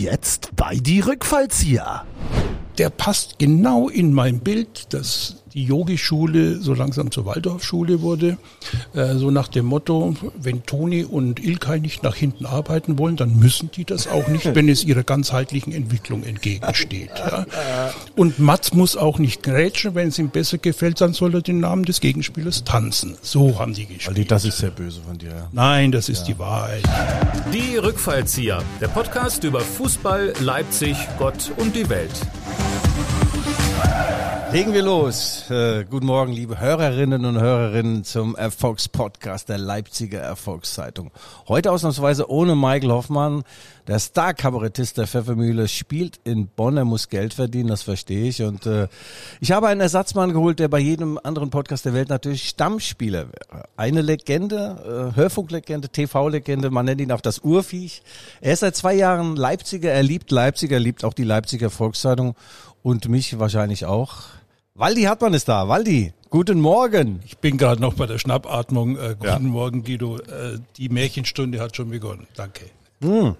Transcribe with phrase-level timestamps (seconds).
[0.00, 2.06] Jetzt bei die Rückfallzieher.
[2.78, 8.38] Der passt genau in mein Bild, dass die Yogi-Schule so langsam zur Waldorfschule wurde.
[8.94, 13.38] Äh, so nach dem Motto, wenn Toni und Ilkay nicht nach hinten arbeiten wollen, dann
[13.38, 17.10] müssen die das auch nicht, wenn es ihrer ganzheitlichen Entwicklung entgegensteht.
[17.16, 17.46] Ja.
[18.16, 21.60] Und Mats muss auch nicht grätschen, wenn es ihm besser gefällt, dann soll er den
[21.60, 23.16] Namen des Gegenspielers tanzen.
[23.22, 24.16] So haben die gespielt.
[24.16, 25.48] Ali, das ist sehr böse von dir.
[25.52, 26.82] Nein, das ist die Wahrheit.
[27.52, 32.10] Die Rückfallzieher, der Podcast über Fußball, Leipzig, Gott und die Welt.
[34.52, 35.48] Legen wir los.
[35.48, 41.12] Äh, guten Morgen, liebe Hörerinnen und Hörerinnen zum Erfolgspodcast der Leipziger Erfolgszeitung.
[41.46, 43.44] Heute ausnahmsweise ohne Michael Hoffmann.
[43.86, 48.42] Der Star-Kabarettist der Pfeffermühle spielt in Bonn, er muss Geld verdienen, das verstehe ich.
[48.42, 48.88] Und äh,
[49.40, 53.68] ich habe einen Ersatzmann geholt, der bei jedem anderen Podcast der Welt natürlich Stammspieler wäre.
[53.76, 58.02] Eine Legende, äh, Hörfunklegende, TV-Legende, man nennt ihn auch das Urviech.
[58.40, 62.34] Er ist seit zwei Jahren Leipziger, er liebt Leipziger, er liebt auch die Leipziger Volkszeitung
[62.82, 64.39] und mich wahrscheinlich auch.
[64.80, 65.68] Waldi Hartmann ist da.
[65.68, 67.20] Waldi, guten Morgen.
[67.26, 68.96] Ich bin gerade noch bei der Schnappatmung.
[68.96, 69.38] Äh, guten ja.
[69.38, 70.16] Morgen, Guido.
[70.16, 72.26] Äh, die Märchenstunde hat schon begonnen.
[72.34, 72.64] Danke.
[73.02, 73.36] Hm.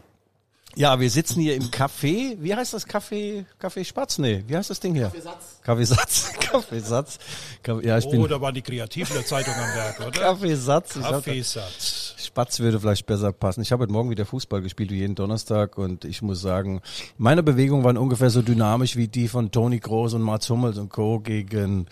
[0.77, 2.37] Ja, wir sitzen hier im Café.
[2.39, 3.45] Wie heißt das Café?
[3.61, 4.19] Café Spatz?
[4.19, 5.07] Nee, wie heißt das Ding hier?
[5.07, 5.61] Kaffeesatz.
[5.63, 6.33] Kaffeesatz.
[6.41, 7.19] Kaffeesatz.
[7.63, 10.11] Kaffee, ja, ich oh, bin da waren die Kreativen der Zeitung am Werk, oder?
[10.11, 11.01] Kaffeesatz.
[11.01, 12.15] Kaffeesatz.
[12.19, 13.63] Spatz würde vielleicht besser passen.
[13.63, 15.77] Ich habe heute Morgen wieder Fußball gespielt, wie jeden Donnerstag.
[15.77, 16.81] Und ich muss sagen,
[17.19, 20.89] meine Bewegungen waren ungefähr so dynamisch wie die von Toni Groß und Mats Hummels und
[20.89, 21.19] Co.
[21.19, 21.87] gegen,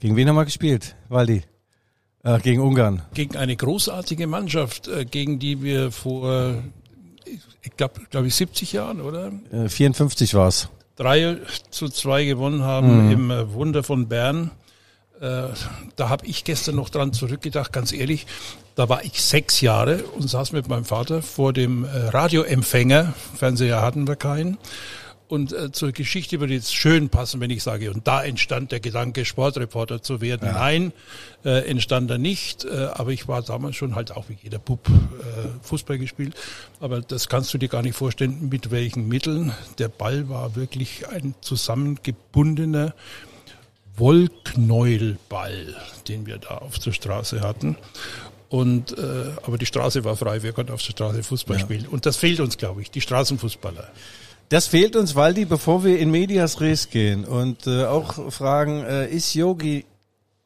[0.00, 1.44] gegen wen haben wir gespielt, Waldi?
[2.24, 3.02] Äh, gegen Ungarn.
[3.14, 6.62] Gegen eine großartige Mannschaft, äh, gegen die wir vor,
[7.62, 9.32] ich glaube, glaub ich 70 Jahren, oder?
[9.52, 10.68] Äh, 54 war's.
[10.96, 11.36] Drei
[11.70, 13.12] zu zwei gewonnen haben mhm.
[13.12, 14.50] im äh, Wunder von Bern.
[15.20, 15.48] Äh,
[15.96, 18.26] da habe ich gestern noch dran zurückgedacht, ganz ehrlich.
[18.74, 23.14] Da war ich sechs Jahre und saß mit meinem Vater vor dem äh, Radioempfänger.
[23.36, 24.58] Fernseher hatten wir keinen.
[25.28, 28.80] Und äh, zur Geschichte würde jetzt schön passen, wenn ich sage, und da entstand der
[28.80, 30.46] Gedanke, Sportreporter zu werden.
[30.46, 30.52] Ja.
[30.54, 30.92] Nein,
[31.44, 32.64] äh, entstand er nicht.
[32.64, 34.92] Äh, aber ich war damals schon halt auch wie jeder Bub äh,
[35.62, 36.34] Fußball gespielt.
[36.80, 39.52] Aber das kannst du dir gar nicht vorstellen, mit welchen Mitteln.
[39.78, 42.94] Der Ball war wirklich ein zusammengebundener
[43.96, 45.76] Wollknäuelball,
[46.08, 47.76] den wir da auf der Straße hatten.
[48.48, 51.62] Und äh, aber die Straße war frei, wir konnten auf der Straße Fußball ja.
[51.62, 51.86] spielen.
[51.86, 53.88] Und das fehlt uns, glaube ich, die Straßenfußballer.
[54.48, 57.26] Das fehlt uns, Waldi, bevor wir in Medias Res gehen.
[57.26, 59.84] Und äh, auch fragen, äh, ist Yogi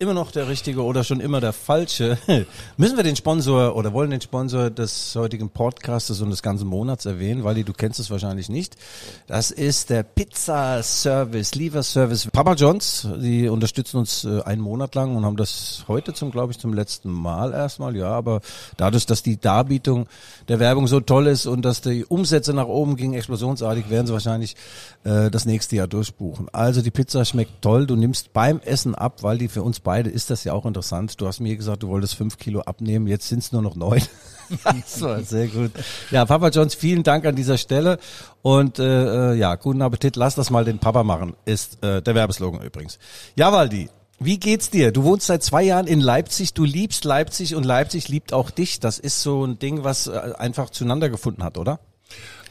[0.03, 2.19] immer noch der richtige oder schon immer der falsche.
[2.77, 7.07] Müssen wir den Sponsor oder wollen den Sponsor des heutigen Podcastes und des ganzen Monats
[7.07, 8.75] erwähnen, weil du kennst es wahrscheinlich nicht.
[9.29, 13.07] Das ist der Pizza Service, Lieferservice Papa Johns.
[13.23, 16.75] Die unterstützen uns äh, einen Monat lang und haben das heute zum, glaube ich, zum
[16.75, 17.95] letzten Mal erstmal.
[17.97, 18.41] Ja, aber
[18.77, 20.09] dadurch, dass die Darbietung
[20.49, 24.13] der Werbung so toll ist und dass die Umsätze nach oben gingen, explosionsartig, werden sie
[24.13, 24.57] wahrscheinlich
[25.05, 26.49] äh, das nächste Jahr durchbuchen.
[26.53, 27.87] Also die Pizza schmeckt toll.
[27.87, 31.20] Du nimmst beim Essen ab, weil die für uns beide ist das ja auch interessant.
[31.20, 34.03] Du hast mir gesagt, du wolltest fünf Kilo abnehmen, jetzt sind es nur noch neun.
[34.64, 35.70] das war sehr gut.
[36.10, 37.98] Ja, Papa Johns, vielen Dank an dieser Stelle.
[38.42, 42.14] Und äh, äh, ja, guten Appetit, lass das mal den Papa machen, ist äh, der
[42.14, 42.98] Werbeslogan übrigens.
[43.36, 43.88] Ja, Waldi,
[44.19, 44.92] wie geht's dir?
[44.92, 48.80] Du wohnst seit zwei Jahren in Leipzig, du liebst Leipzig und Leipzig liebt auch dich.
[48.80, 51.80] Das ist so ein Ding, was äh, einfach zueinander gefunden hat, oder?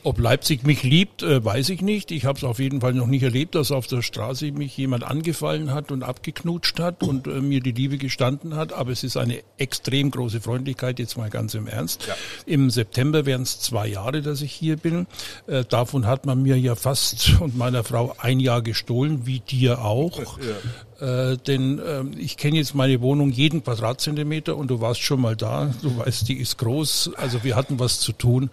[0.04, 2.12] Ob Leipzig mich liebt, äh, weiß ich nicht.
[2.12, 5.04] Ich habe es auf jeden Fall noch nicht erlebt, dass auf der Straße mich jemand
[5.04, 8.74] angefallen hat und abgeknutscht hat und äh, mir die Liebe gestanden hat.
[8.74, 12.08] Aber es ist eine extrem große Freundlichkeit, jetzt mal ganz im Ernst.
[12.08, 12.16] Ja.
[12.48, 15.06] Im September wären es zwei Jahre, dass ich hier bin.
[15.46, 19.84] Äh, davon hat man mir ja fast und meiner Frau ein Jahr gestohlen, wie dir
[19.84, 20.40] auch.
[20.40, 21.32] Ja.
[21.32, 25.36] Äh, denn äh, ich kenne jetzt meine Wohnung jeden Quadratzentimeter und du warst schon mal
[25.36, 25.74] da.
[25.82, 27.12] Du weißt, die ist groß.
[27.18, 28.52] Also wir hatten was zu tun.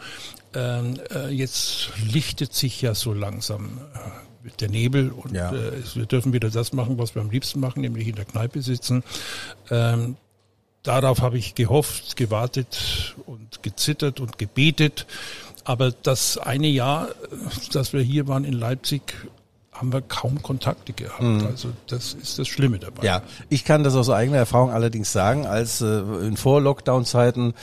[0.55, 5.53] Ähm, äh, jetzt lichtet sich ja so langsam äh, der Nebel und ja.
[5.53, 8.63] äh, wir dürfen wieder das machen, was wir am liebsten machen, nämlich in der Kneipe
[8.63, 9.05] sitzen.
[9.71, 10.17] Ähm,
[10.83, 15.07] darauf habe ich gehofft, gewartet und gezittert und gebetet.
[15.65, 17.09] Aber das eine Jahr,
[17.73, 19.03] dass wir hier waren in Leipzig,
[19.71, 21.23] haben wir kaum Kontakte gehabt.
[21.23, 21.47] Mhm.
[21.47, 23.05] Also das ist das Schlimme dabei.
[23.05, 27.55] Ja, ich kann das aus eigener Erfahrung allerdings sagen, als äh, in Vor-Lockdown-Zeiten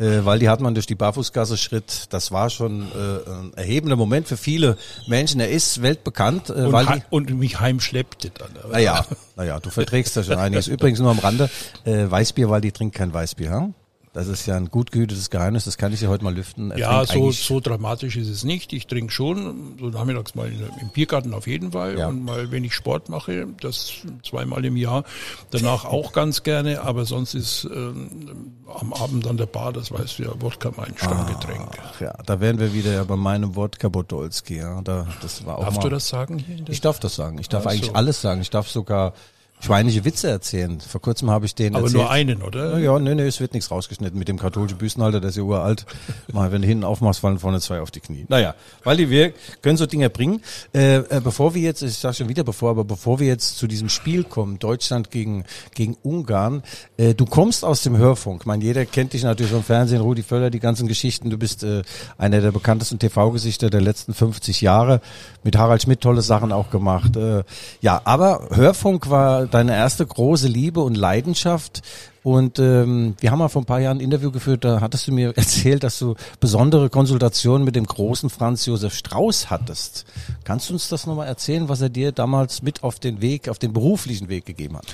[0.00, 2.06] äh, weil die hat man durch die Barfußgasse schritt.
[2.10, 5.40] Das war schon äh, ein erhebender Moment für viele Menschen.
[5.40, 6.48] Er ist weltbekannt.
[6.48, 8.50] Äh, und, weil die, und mich heimschleppte dann.
[8.72, 9.04] Naja,
[9.36, 10.66] naja, du verträgst ja schon einiges.
[10.68, 11.50] Übrigens nur am Rande,
[11.84, 13.50] äh, Weißbier, weil die trinkt kein Weißbier.
[13.50, 13.74] Hm?
[14.12, 16.72] Das ist ja ein gut gehütetes Geheimnis, das kann ich dir heute mal lüften.
[16.72, 18.72] Er Ja, so, so dramatisch ist es nicht.
[18.72, 22.08] Ich trinke schon, so nachmittags mal im Biergarten auf jeden Fall Ja.
[22.08, 23.92] und mal, wenn ich Sport mache, das
[24.28, 25.04] zweimal im Jahr.
[25.52, 30.18] Danach auch ganz gerne, aber sonst ist ähm, am Abend an der Bar, das weißt
[30.18, 31.78] du ja, Wodka mein Stammgetränk.
[31.80, 34.56] Ach ja, da wären wir wieder ja bei meinem Wodka Podolski.
[34.56, 37.38] Ja, da, das war auch Darfst mal, du das sagen hier Ich darf das sagen.
[37.38, 38.40] Ich darf Ach eigentlich alles sagen.
[38.40, 39.12] Ich darf sogar
[39.60, 40.80] schweinische Witze erzählen.
[40.80, 42.02] Vor kurzem habe ich den Aber erzählt.
[42.02, 42.78] nur einen, oder?
[42.78, 45.86] Ja, nee, nee, es wird nichts rausgeschnitten mit dem katholischen Büstenhalter, der ist ja uralt.
[46.32, 48.24] Mal, wenn du hinten aufmachst, fallen vorne zwei auf die Knie.
[48.28, 48.54] Naja,
[48.84, 50.42] weil die wir können so Dinge bringen.
[50.74, 53.66] Äh, äh, bevor wir jetzt, ich sage schon wieder bevor, aber bevor wir jetzt zu
[53.66, 56.62] diesem Spiel kommen, Deutschland gegen, gegen Ungarn,
[56.96, 58.42] äh, du kommst aus dem Hörfunk.
[58.42, 61.30] Ich meine, jeder kennt dich natürlich vom Fernsehen, Rudi Völler, die ganzen Geschichten.
[61.30, 61.82] Du bist äh,
[62.16, 65.00] einer der bekanntesten TV-Gesichter der letzten 50 Jahre.
[65.42, 67.16] Mit Harald Schmidt tolle Sachen auch gemacht.
[67.16, 67.42] Äh,
[67.80, 71.82] ja, aber Hörfunk war deine erste große Liebe und Leidenschaft.
[72.22, 75.12] Und ähm, wir haben mal vor ein paar Jahren ein Interview geführt, da hattest du
[75.12, 80.04] mir erzählt, dass du besondere Konsultationen mit dem großen Franz Josef Strauß hattest.
[80.44, 83.58] Kannst du uns das nochmal erzählen, was er dir damals mit auf den Weg, auf
[83.58, 84.86] den beruflichen Weg gegeben hat?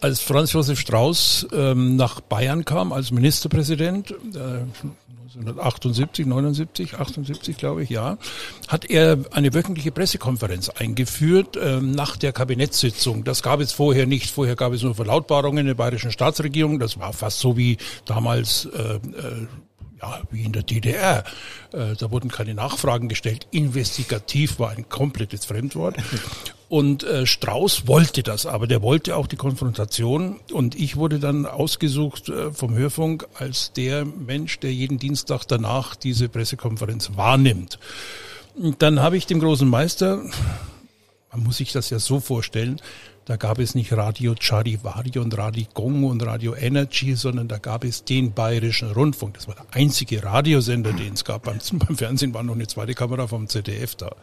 [0.00, 4.64] Als Franz Josef Strauß ähm, nach Bayern kam als Ministerpräsident, äh,
[5.36, 8.18] 1978, 79, 78 glaube ich, ja,
[8.68, 13.24] hat er eine wöchentliche Pressekonferenz eingeführt ähm, nach der Kabinettssitzung.
[13.24, 14.30] Das gab es vorher nicht.
[14.30, 16.78] Vorher gab es nur Verlautbarungen in der bayerischen Staatsregierung.
[16.78, 19.46] Das war fast so wie damals äh, äh,
[20.02, 21.24] ja, wie in der DDR.
[21.72, 23.46] Äh, da wurden keine Nachfragen gestellt.
[23.52, 25.96] Investigativ war ein komplettes Fremdwort.
[26.72, 30.40] Und äh, Strauß wollte das, aber der wollte auch die Konfrontation.
[30.50, 35.96] Und ich wurde dann ausgesucht äh, vom Hörfunk als der Mensch, der jeden Dienstag danach
[35.96, 37.78] diese Pressekonferenz wahrnimmt.
[38.54, 40.22] Und dann habe ich dem großen Meister,
[41.30, 42.80] man muss sich das ja so vorstellen,
[43.26, 47.84] da gab es nicht Radio Charivari und Radio Gong und Radio Energy, sondern da gab
[47.84, 49.34] es den Bayerischen Rundfunk.
[49.34, 51.42] Das war der einzige Radiosender, den es gab.
[51.42, 54.16] Beim, beim Fernsehen war noch eine zweite Kamera vom ZDF da.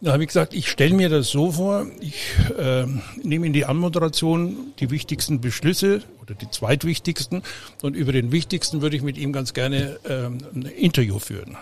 [0.00, 2.14] Da habe ich gesagt, ich stelle mir das so vor, ich
[2.58, 2.84] äh,
[3.22, 7.42] nehme in die Anmoderation die wichtigsten Beschlüsse oder die zweitwichtigsten
[7.82, 11.56] und über den wichtigsten würde ich mit ihm ganz gerne ähm, ein Interview führen.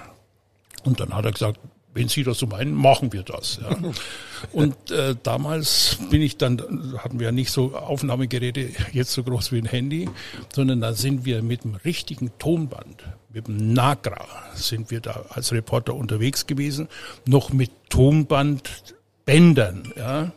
[0.82, 1.60] Und dann hat er gesagt,
[1.94, 3.60] wenn Sie das so meinen, machen wir das.
[3.62, 3.76] Ja.
[4.52, 9.52] Und äh, damals bin ich dann, hatten wir ja nicht so Aufnahmegeräte jetzt so groß
[9.52, 10.08] wie ein Handy,
[10.52, 13.04] sondern da sind wir mit dem richtigen Tonband,
[13.34, 16.88] mit dem Nagra, sind wir da als Reporter unterwegs gewesen,
[17.26, 19.92] noch mit Tonbandbändern.
[19.96, 20.32] Ja.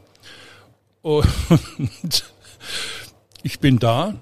[1.03, 1.27] Und
[3.43, 4.15] ich bin da,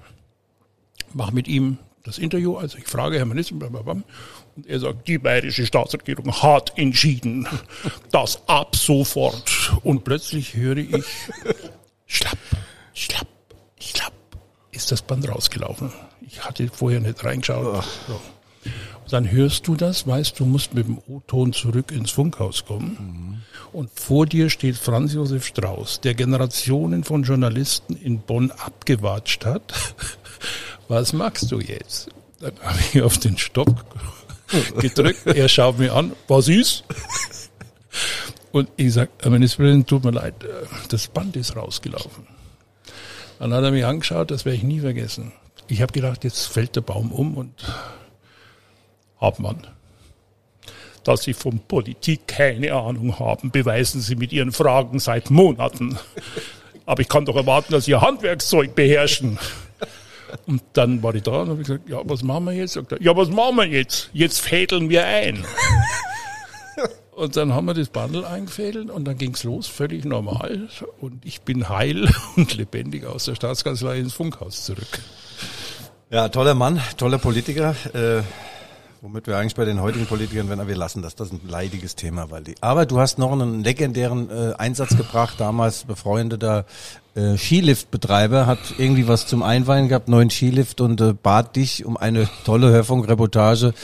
[1.14, 4.02] mache mit ihm das Interview, also ich frage Herr Minister, blablabla,
[4.56, 7.48] und er sagt, die bayerische Staatsregierung hat entschieden,
[8.12, 9.72] das ab sofort.
[9.82, 11.04] Und plötzlich höre ich,
[12.06, 12.38] schlapp,
[12.94, 13.26] schlapp,
[13.80, 14.12] schlapp,
[14.70, 15.92] ist das Band rausgelaufen.
[16.20, 17.84] Ich hatte vorher nicht reingeschaut.
[18.06, 18.20] So.
[19.02, 23.44] Und dann hörst du das, weißt du, musst mit dem O-Ton zurück ins Funkhaus kommen.
[23.72, 29.72] Und vor dir steht Franz Josef Strauß, der Generationen von Journalisten in Bonn abgewatscht hat.
[30.88, 32.08] Was magst du jetzt?
[32.40, 33.84] Dann habe ich auf den Stopp
[34.80, 35.26] gedrückt.
[35.26, 36.12] Er schaut mir an.
[36.28, 36.84] Was ist?
[38.52, 40.46] Und ich sage, Herr Ministerpräsident, tut mir leid, äh,
[40.88, 42.26] das Band ist rausgelaufen.
[43.38, 45.32] Dann hat er mich angeschaut, das werde ich nie vergessen.
[45.68, 47.52] Ich habe gedacht, jetzt fällt der Baum um und
[49.26, 49.66] Hauptmann,
[51.02, 55.98] dass Sie von Politik keine Ahnung haben, beweisen Sie mit Ihren Fragen seit Monaten.
[56.86, 59.38] Aber ich kann doch erwarten, dass Sie Ihr Handwerkszeug beherrschen.
[60.46, 62.74] Und dann war ich da und habe gesagt, ja, was machen wir jetzt?
[62.74, 64.10] Sagt er, ja, was machen wir jetzt?
[64.12, 65.44] Jetzt fädeln wir ein.
[67.16, 70.68] Und dann haben wir das Bundle eingefädelt und dann ging's los, völlig normal.
[71.00, 75.00] Und ich bin heil und lebendig aus der Staatskanzlei ins Funkhaus zurück.
[76.10, 77.74] Ja, toller Mann, toller Politiker.
[77.94, 78.22] Äh,
[79.02, 81.14] womit wir eigentlich bei den heutigen Politikern werden, aber wir lassen das.
[81.14, 82.54] Das ist ein leidiges Thema, weil die.
[82.60, 86.64] Aber du hast noch einen legendären äh, Einsatz gebracht, damals befreundeter
[87.16, 91.96] äh, Skiliftbetreiber, hat irgendwie was zum Einweihen gehabt, neuen Skilift und äh, bat dich um
[91.96, 93.74] eine tolle Hörfunkreportage,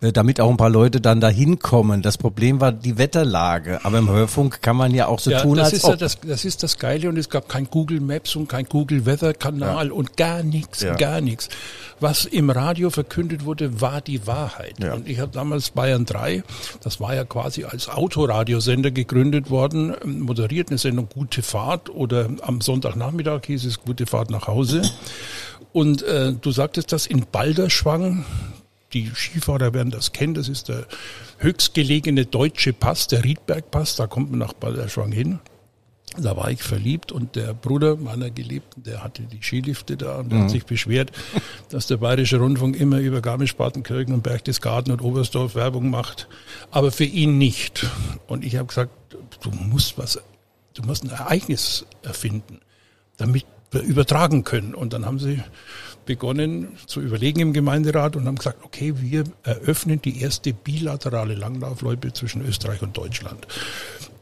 [0.00, 2.02] äh, damit auch ein paar Leute dann da hinkommen.
[2.02, 5.56] Das Problem war die Wetterlage, aber im Hörfunk kann man ja auch so Ja, tun,
[5.56, 5.90] das als ist ob.
[5.92, 9.06] ja das, das ist das Geile und es gab kein Google Maps und kein Google
[9.06, 10.94] Weather Kanal und gar nichts, Ja.
[10.94, 11.48] gar nichts.
[12.02, 14.74] Was im Radio verkündet wurde, war die Wahrheit.
[14.82, 14.94] Ja.
[14.94, 16.42] Und ich habe damals Bayern 3,
[16.82, 22.62] das war ja quasi als Autoradiosender gegründet worden, moderiert eine Sendung Gute Fahrt oder am
[22.80, 24.82] Sonntagnachmittag hieß es Gute Fahrt nach Hause.
[25.72, 28.24] Und äh, du sagtest das in Balderschwang,
[28.94, 30.86] die Skifahrer werden das kennen, das ist der
[31.38, 35.38] höchstgelegene deutsche Pass, der Riedbergpass, da kommt man nach Balderschwang hin.
[36.18, 40.32] Da war ich verliebt und der Bruder meiner Geliebten, der hatte die Skilifte da und
[40.32, 41.12] der hat sich beschwert,
[41.68, 46.26] dass der Bayerische Rundfunk immer über Garmisch-Partenkirchen und Berchtesgaden und Oberstdorf Werbung macht,
[46.72, 47.86] aber für ihn nicht.
[48.26, 48.90] Und ich habe gesagt,
[49.40, 50.20] du musst was,
[50.74, 52.60] du musst ein Ereignis erfinden,
[53.20, 54.74] damit wir übertragen können.
[54.74, 55.42] Und dann haben sie
[56.06, 62.12] begonnen zu überlegen im Gemeinderat und haben gesagt, okay, wir eröffnen die erste bilaterale Langlaufloipe
[62.12, 63.46] zwischen Österreich und Deutschland.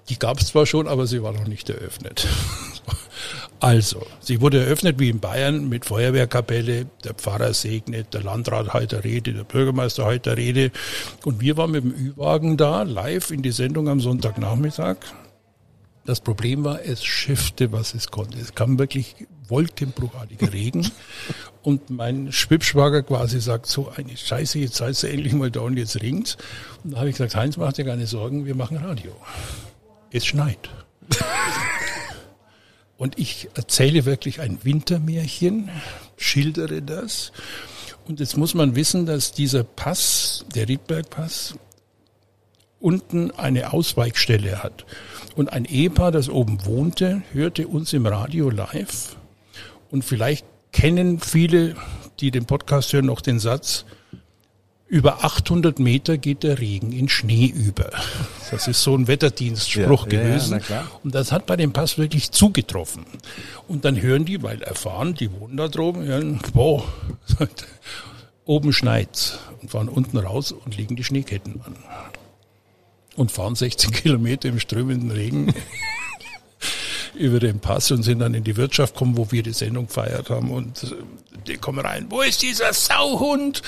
[0.08, 2.26] Die gab es zwar schon, aber sie war noch nicht eröffnet.
[3.60, 8.92] Also, sie wurde eröffnet wie in Bayern mit Feuerwehrkapelle, der Pfarrer segnet, der Landrat hält
[8.92, 10.70] der Rede, der Bürgermeister hält der Rede.
[11.24, 14.98] Und wir waren mit dem Ü-Wagen da, live in die Sendung am Sonntagnachmittag.
[16.08, 18.38] Das Problem war, es schiffte, was es konnte.
[18.38, 19.14] Es kam wirklich
[19.46, 20.90] wolkenbruchartiger Regen.
[21.60, 25.76] Und mein Schwibschwager quasi sagt, so eine Scheiße, jetzt seid ihr endlich mal da und
[25.76, 26.38] jetzt ringt's.
[26.82, 29.14] Und da habe ich gesagt, Heinz, mach dir keine Sorgen, wir machen Radio.
[30.10, 30.70] Es schneit.
[32.96, 35.68] Und ich erzähle wirklich ein Wintermärchen,
[36.16, 37.32] schildere das.
[38.08, 41.54] Und jetzt muss man wissen, dass dieser Pass, der Riedbergpass,
[42.80, 44.86] unten eine Ausweichstelle hat.
[45.36, 49.16] Und ein Ehepaar, das oben wohnte, hörte uns im Radio live.
[49.90, 51.74] Und vielleicht kennen viele,
[52.20, 53.84] die den Podcast hören, noch den Satz,
[54.86, 57.90] über 800 Meter geht der Regen in Schnee über.
[58.50, 60.60] Das ist so ein Wetterdienstspruch Ja, ja, ja, gewesen.
[60.60, 60.86] klar.
[61.04, 63.04] und das hat bei dem Pass wirklich zugetroffen.
[63.66, 66.84] Und dann hören die, weil erfahren, die wohnen da droben, hören, boah,
[68.46, 69.38] oben schneit's.
[69.60, 71.74] Und fahren unten raus und legen die Schneeketten an.
[73.18, 75.52] Und fahren 16 Kilometer im strömenden Regen
[77.14, 80.30] über den Pass und sind dann in die Wirtschaft gekommen, wo wir die Sendung gefeiert
[80.30, 80.94] haben und äh,
[81.48, 83.62] die kommen rein, wo ist dieser Sauhund?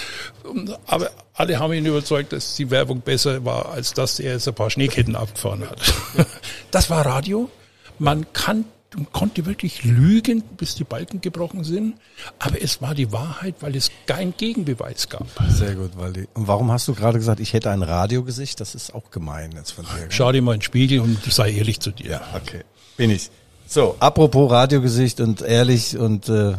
[0.45, 4.47] Und, aber alle haben ihn überzeugt, dass die Werbung besser war, als dass er jetzt
[4.47, 5.81] ein paar Schneeketten abgefahren hat.
[6.71, 7.51] Das war Radio.
[7.99, 8.65] Man kann,
[9.13, 11.95] konnte wirklich lügen, bis die Balken gebrochen sind,
[12.39, 15.27] aber es war die Wahrheit, weil es keinen Gegenbeweis gab.
[15.49, 16.27] Sehr gut, Waldi.
[16.35, 18.61] Und warum hast du gerade gesagt, ich hätte ein Radiogesicht?
[18.61, 20.07] Das ist auch gemein jetzt von dir.
[20.09, 22.11] Schau dir mal in den Spiegel und sei ehrlich zu dir.
[22.11, 22.63] Ja, okay.
[22.97, 23.31] Bin ich.
[23.73, 26.55] So, apropos Radiogesicht und ehrlich und äh,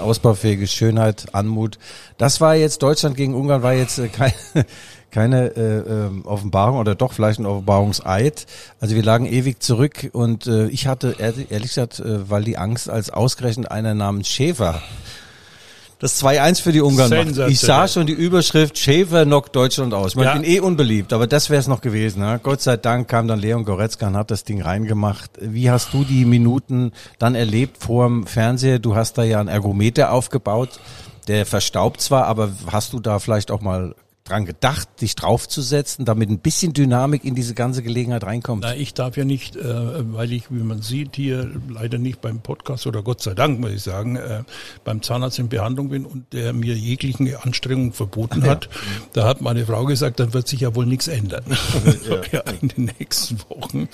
[0.00, 1.78] ausbaufähige Schönheit, Anmut.
[2.18, 4.32] Das war jetzt, Deutschland gegen Ungarn war jetzt äh, kein,
[5.10, 8.46] keine äh, ähm, Offenbarung oder doch vielleicht ein Offenbarungseid.
[8.80, 12.88] Also wir lagen ewig zurück und äh, ich hatte ehrlich, gesagt, äh, weil die Angst
[12.88, 14.80] als ausgerechnet einer namens Schäfer
[16.00, 17.50] das 2-1 für die Ungarn macht.
[17.50, 20.12] Ich sah schon die Überschrift, Schäfer knockt Deutschland aus.
[20.12, 20.36] Ich, meine, Ja.
[20.36, 22.20] ich bin eh unbeliebt, aber das wäre es noch gewesen.
[22.20, 22.40] Ne?
[22.42, 25.30] Gott sei Dank kam dann Leon Goretzka und hat das Ding reingemacht.
[25.40, 28.78] Wie hast du die Minuten dann erlebt vor dem Fernseher?
[28.78, 30.80] Du hast da ja einen Ergometer aufgebaut,
[31.28, 33.94] der verstaubt zwar, aber hast du da vielleicht auch mal
[34.30, 38.62] dran gedacht, dich draufzusetzen, damit ein bisschen Dynamik in diese ganze Gelegenheit reinkommt?
[38.62, 39.64] Na, ich darf ja nicht, äh,
[40.14, 43.72] weil ich, wie man sieht, hier leider nicht beim Podcast oder Gott sei Dank, muss
[43.72, 44.44] ich sagen, äh,
[44.84, 48.68] beim Zahnarzt in Behandlung bin und der mir jeglichen Anstrengungen verboten hat.
[49.12, 51.44] Da hat meine Frau gesagt, dann wird sich ja wohl nichts ändern
[52.32, 52.40] ja.
[52.60, 53.88] in den nächsten Wochen.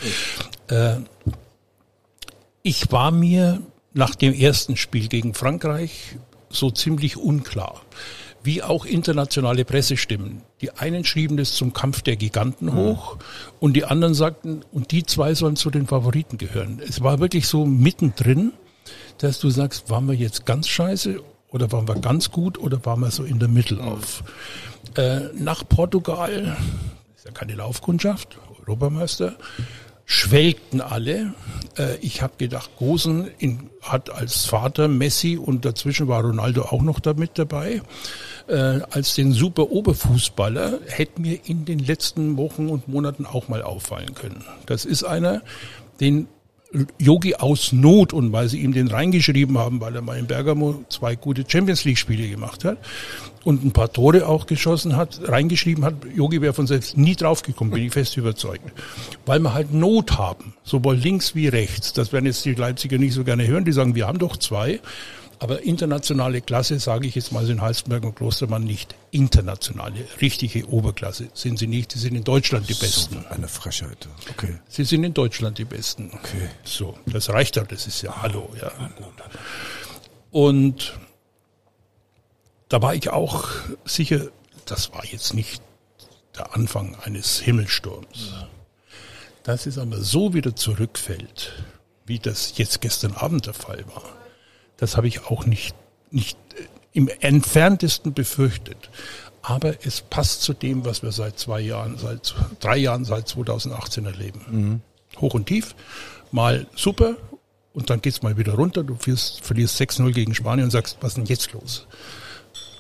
[0.68, 0.96] Äh,
[2.62, 3.62] ich war mir
[3.94, 6.16] nach dem ersten Spiel gegen Frankreich
[6.50, 7.80] so ziemlich unklar.
[8.46, 10.42] Wie auch internationale Pressestimmen.
[10.60, 13.18] Die einen schrieben es zum Kampf der Giganten hoch
[13.58, 16.80] und die anderen sagten, und die zwei sollen zu den Favoriten gehören.
[16.86, 18.52] Es war wirklich so mittendrin,
[19.18, 23.00] dass du sagst, waren wir jetzt ganz scheiße oder waren wir ganz gut oder waren
[23.00, 24.22] wir so in der Mitte auf.
[24.94, 26.56] Äh, nach Portugal,
[27.16, 29.34] ist ja keine Laufkundschaft, Europameister,
[30.06, 31.34] schwelgten alle.
[31.76, 33.28] Äh, ich habe gedacht, Gosen
[33.82, 37.82] hat als Vater Messi und dazwischen war Ronaldo auch noch damit dabei.
[38.48, 43.62] Äh, als den super Oberfußballer hätte mir in den letzten Wochen und Monaten auch mal
[43.62, 44.44] auffallen können.
[44.66, 45.42] Das ist einer,
[46.00, 46.28] den
[46.98, 50.84] Yogi aus Not und weil sie ihm den reingeschrieben haben, weil er mal in Bergamo
[50.88, 52.78] zwei gute Champions League Spiele gemacht hat
[53.46, 57.72] und ein paar Tore auch geschossen hat, reingeschrieben hat, Yogi wäre von selbst nie draufgekommen,
[57.72, 58.72] bin ich fest überzeugt.
[59.24, 61.92] Weil wir halt Not haben, sowohl links wie rechts.
[61.92, 64.80] Das werden jetzt die Leipziger nicht so gerne hören, die sagen, wir haben doch zwei.
[65.38, 68.96] Aber internationale Klasse, sage ich jetzt mal, sind Halstenberg und Klostermann nicht.
[69.12, 71.92] Internationale, richtige Oberklasse sind sie nicht.
[71.92, 73.24] Sie sind in Deutschland die Besten.
[73.30, 74.08] Eine Frechheit.
[74.28, 74.56] Okay.
[74.68, 76.10] Sie sind in Deutschland die Besten.
[76.14, 76.48] Okay.
[76.64, 78.72] So, das reicht doch, das ist ja Hallo, ja.
[80.32, 80.94] Und
[82.68, 83.48] da war ich auch
[83.84, 84.28] sicher,
[84.64, 85.62] das war jetzt nicht
[86.36, 88.34] der Anfang eines Himmelsturms.
[89.42, 91.52] Dass es aber so wieder zurückfällt,
[92.04, 94.04] wie das jetzt gestern Abend der Fall war,
[94.76, 95.74] das habe ich auch nicht,
[96.10, 98.90] nicht äh, im entferntesten befürchtet.
[99.42, 104.04] Aber es passt zu dem, was wir seit zwei Jahren, seit drei Jahren, seit 2018
[104.04, 104.82] erleben.
[105.20, 105.76] Hoch und tief.
[106.32, 107.16] mal super
[107.72, 108.82] und dann geht's mal wieder runter.
[108.82, 111.86] Du verlierst, verlierst 6-0 gegen Spanien und sagst, was ist denn jetzt los?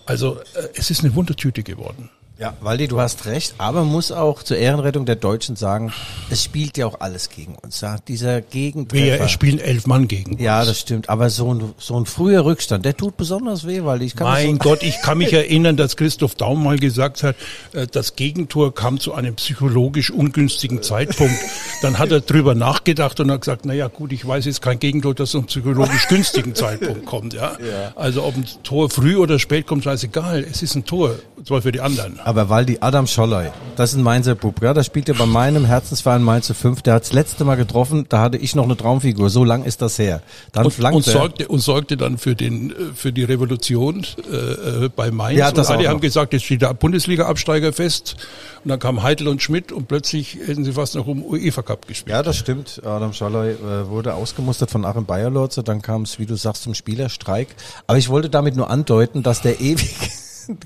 [0.06, 2.10] Also äh, es ist eine Wundertüte geworden.
[2.38, 5.90] Ja, Waldi, du hast recht, aber muss auch zur Ehrenrettung der Deutschen sagen,
[6.28, 7.80] es spielt ja auch alles gegen uns.
[7.80, 7.96] Ja?
[8.06, 9.20] Dieser Gegentreffer.
[9.20, 10.68] Wir spielen elf Mann gegen Ja, uns.
[10.68, 11.08] das stimmt.
[11.08, 14.44] Aber so ein, so ein früher Rückstand, der tut besonders weh, weil ich kann mich
[14.44, 17.36] Mein so, Gott, ich kann mich erinnern, dass Christoph Daum mal gesagt hat,
[17.72, 21.36] äh, das Gegentor kam zu einem psychologisch ungünstigen Zeitpunkt.
[21.80, 24.78] Dann hat er drüber nachgedacht und hat gesagt, na ja, gut, ich weiß jetzt kein
[24.78, 27.32] Gegentor, das zu einem psychologisch günstigen Zeitpunkt kommt.
[27.32, 27.56] Ja?
[27.94, 30.44] Also ob ein Tor früh oder spät kommt, scheißegal.
[30.44, 31.14] Es ist ein Tor,
[31.46, 32.18] zwar für die anderen.
[32.20, 35.64] Aber Waldi, Adam Scholley, das ist ein Mainzer Bub, ja, das spielt ja bei meinem
[35.64, 39.30] Herzensverein Mainz 5, der hat das letzte Mal getroffen, da hatte ich noch eine Traumfigur,
[39.30, 40.22] so lang ist das her.
[40.52, 44.36] Dann Und, und, sorgte, und sorgte dann für den äh, für die Revolution äh,
[44.84, 45.38] äh, bei Mainz.
[45.38, 46.00] Ja, das und alle haben noch.
[46.00, 48.16] gesagt, jetzt steht der Bundesliga-Absteiger fest.
[48.64, 51.86] Und dann kamen Heidel und Schmidt und plötzlich hätten sie fast noch um UEFA Cup
[51.86, 52.12] gespielt.
[52.12, 52.80] Ja, das stimmt.
[52.84, 56.74] Adam Scholley äh, wurde ausgemustert von Achim Bayerlotze, dann kam es, wie du sagst, zum
[56.74, 57.48] Spielerstreik.
[57.86, 59.94] Aber ich wollte damit nur andeuten, dass der ewig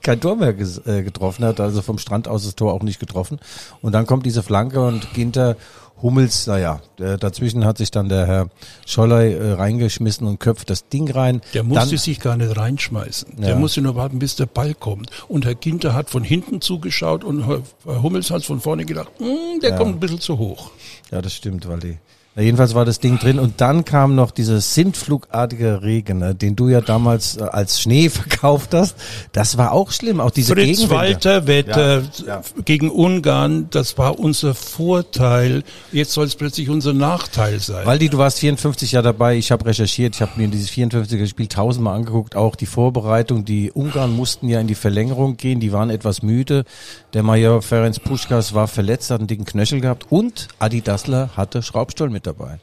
[0.03, 3.39] kein Tor mehr äh, getroffen hat, also vom Strand aus das Tor auch nicht getroffen.
[3.83, 5.57] Und dann kommt diese Flanke und Ginter
[6.03, 8.49] Hummels, naja, äh, dazwischen hat sich dann der Herr
[8.87, 11.43] Scholley äh, reingeschmissen und köpft das Ding rein.
[11.53, 13.37] Der musste dann, sich gar nicht reinschmeißen.
[13.37, 13.57] Der Ja.
[13.57, 15.11] musste nur warten, bis der Ball kommt.
[15.29, 17.63] Und Herr Ginter hat von hinten zugeschaut und Herr
[18.03, 20.71] Hummels hat von vorne gedacht, "Hm, der kommt ein bisschen zu hoch.
[21.11, 21.99] Ja, das stimmt, weil die.
[22.37, 26.55] Ja, jedenfalls war das Ding drin und dann kam noch dieser sintflugartige Regen, ne, den
[26.55, 28.95] du ja damals äh, als Schnee verkauft hast.
[29.33, 30.95] Das war auch schlimm, auch diese Fritz Gegenwinde.
[30.95, 32.43] Walter Wetter Ja, ja.
[32.65, 35.65] gegen Ungarn, das war unser Vorteil.
[35.91, 37.85] Jetzt soll es plötzlich unser Nachteil sein.
[37.85, 41.49] Waldi, du warst 54 Jahre dabei, ich habe recherchiert, ich habe mir dieses 54er Spiel
[41.49, 45.91] tausendmal angeguckt, auch die Vorbereitung, die Ungarn mussten ja in die Verlängerung gehen, die waren
[45.91, 46.65] etwas müde.
[47.13, 51.65] Der Major Ferenc Puschkas war verletzt, hat einen dicken Knöchel gehabt und Adi Dassler hatte
[51.65, 52.59] Schraubstollen mit dabei.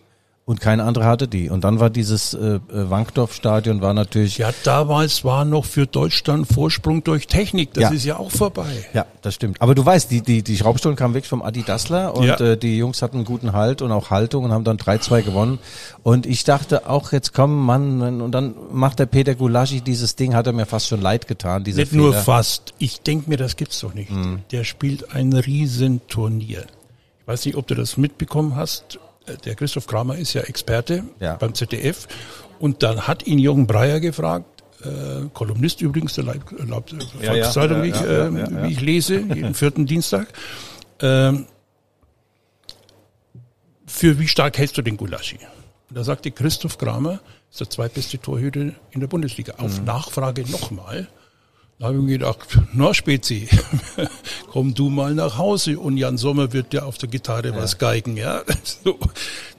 [0.45, 1.49] Und keine andere hatte die.
[1.49, 6.47] Und dann war dieses äh, äh, Wankdorf-Stadion war natürlich ja, damals war noch für Deutschland
[6.47, 7.73] Vorsprung durch Technik.
[7.73, 7.89] Das Ja.
[7.89, 8.85] ist ja auch vorbei.
[8.93, 9.61] Ja, das stimmt.
[9.61, 12.39] Aber du weißt, die, die, die Schraubstollen kamen weg vom Adi Dassler und Ja.
[12.39, 15.59] äh, die Jungs hatten einen guten Halt und auch Haltung und haben dann 3-2 gewonnen.
[16.01, 20.33] Und ich dachte auch, jetzt komm, Mann, und dann macht der Peter Gulaschi dieses Ding,
[20.33, 22.03] hat er mir fast schon leid getan, diese Nicht Fehler.
[22.03, 22.73] nur fast.
[22.77, 24.11] Ich denke mir, das gibt's doch nicht.
[24.11, 24.43] Mhm.
[24.51, 26.61] Der spielt ein Riesenturnier.
[27.19, 28.99] Ich weiß nicht, ob du das mitbekommen hast.
[29.45, 31.35] Der Christoph Kramer ist ja Experte Ja.
[31.35, 32.07] beim ZDF.
[32.59, 37.77] Und dann hat ihn Jürgen Breyer gefragt, äh, Kolumnist übrigens der Leib, Leib, Ja, Volkszeitung,
[37.77, 40.27] ja, wie, ich, äh, wie ich lese, jeden vierten Dienstag.
[41.01, 41.45] Ähm,
[43.85, 45.39] für wie stark hältst du den Gulaschi?
[45.89, 49.53] Und da sagte Christoph Kramer, ist der zweitbeste Torhüter in der Bundesliga.
[49.57, 51.07] Auf Nachfrage nochmal.
[51.79, 53.47] Da habe ich mir gedacht, na Spezi,
[54.51, 58.17] komm du mal nach Hause und Jan Sommer wird dir auf der Gitarre was geigen,
[58.17, 58.41] ja.
[58.83, 58.97] So,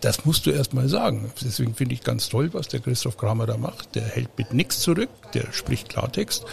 [0.00, 1.30] das musst du erst mal sagen.
[1.40, 3.94] Deswegen finde ich ganz toll, was der Christoph Kramer da macht.
[3.94, 6.44] Der hält mit nichts zurück, der spricht Klartext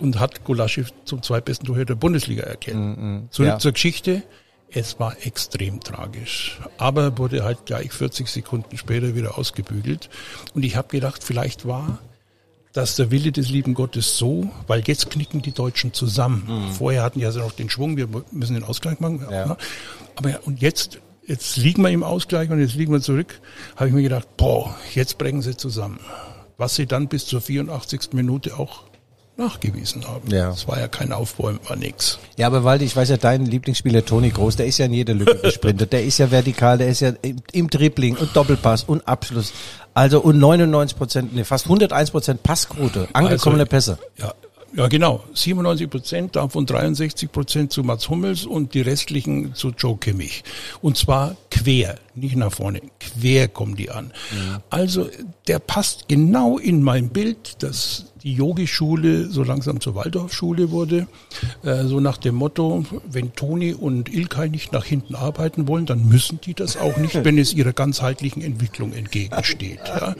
[0.00, 3.30] und hat Gulaschi zum zweitbesten Torhüter der Bundesliga erkannt.
[3.34, 3.58] Zurück Ja.
[3.58, 4.22] zur Geschichte.
[4.70, 10.08] Es war extrem tragisch, aber wurde halt gleich 40 Sekunden später wieder ausgebügelt.
[10.54, 11.98] Und ich habe gedacht, vielleicht war
[12.72, 16.70] dass der Wille des lieben Gottes so, weil jetzt knicken die Deutschen zusammen.
[16.72, 19.24] Vorher hatten ja so noch den Schwung, wir müssen den Ausgleich machen.
[19.30, 19.56] Ja.
[20.16, 23.40] Aber ja, und jetzt, jetzt liegen wir im Ausgleich und jetzt liegen wir zurück,
[23.76, 26.00] habe ich mir gedacht, boah, jetzt brechen sie zusammen.
[26.56, 28.12] Was sie dann bis zur 84.
[28.12, 28.84] Minute auch
[29.36, 30.30] nachgewiesen haben.
[30.30, 30.50] Ja.
[30.50, 32.18] Es war ja kein Aufbäumen, war nix.
[32.36, 35.14] Ja, aber Waldi, ich weiß ja, dein Lieblingsspieler Toni Groß, der ist ja in jeder
[35.14, 35.92] Lücke gesprintet.
[35.92, 39.52] Der ist ja vertikal, der ist ja im, im Dribbling und Doppelpass und Abschluss.
[39.94, 43.98] Also und 99 Prozent, nee, fast 101 Prozent Passquote, angekommene Also, Pässe.
[44.18, 44.32] Ja,
[44.74, 45.22] ja, genau.
[45.34, 50.44] 97 Prozent, davon 63 Prozent zu Mats Hummels und die restlichen zu Joe Kimmich.
[50.80, 52.80] Und zwar quer, nicht nach vorne.
[53.00, 54.12] Quer kommen die an.
[54.70, 55.08] Also
[55.48, 61.08] der passt genau in mein Bild, dass die Yogi-Schule so langsam zur Waldorfschule wurde.
[61.64, 66.08] Äh, so nach dem Motto, wenn Toni und Ilkay nicht nach hinten arbeiten wollen, dann
[66.08, 69.80] müssen die das auch nicht, wenn es ihrer ganzheitlichen Entwicklung entgegensteht.
[69.84, 70.14] Ja.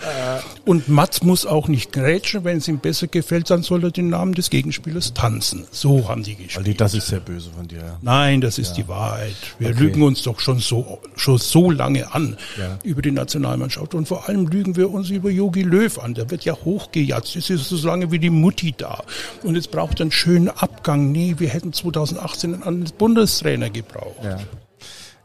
[0.64, 4.08] Und Mats muss auch nicht grätschen, wenn es ihm besser gefällt, dann soll er den
[4.08, 5.66] Namen des Gegenspielers tanzen.
[5.70, 6.56] So haben die gespielt.
[6.56, 7.78] Waldi, das ist sehr böse von dir.
[7.78, 7.98] ja.
[8.02, 9.36] Nein, das ist die Wahrheit.
[9.58, 12.78] Wir lügen uns doch schon so, schon so lange an Ja.
[12.82, 13.94] über die Nationalmannschaft.
[13.94, 16.14] Und vor allem lügen wir uns über Jogi Löw an.
[16.14, 17.36] Der wird ja hochgejatzt.
[17.36, 19.02] Es ist so lange wie die Mutti da.
[19.42, 21.12] Und jetzt braucht er einen schönen Abgang.
[21.12, 24.16] Nee, wir hätten 2018 einen anderen Bundestrainer gebraucht.
[24.24, 24.38] Ja.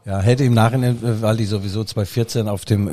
[0.06, 2.92] Ja, hätte im Nachhinein, äh, Waldi sowieso 2014 auf dem, äh,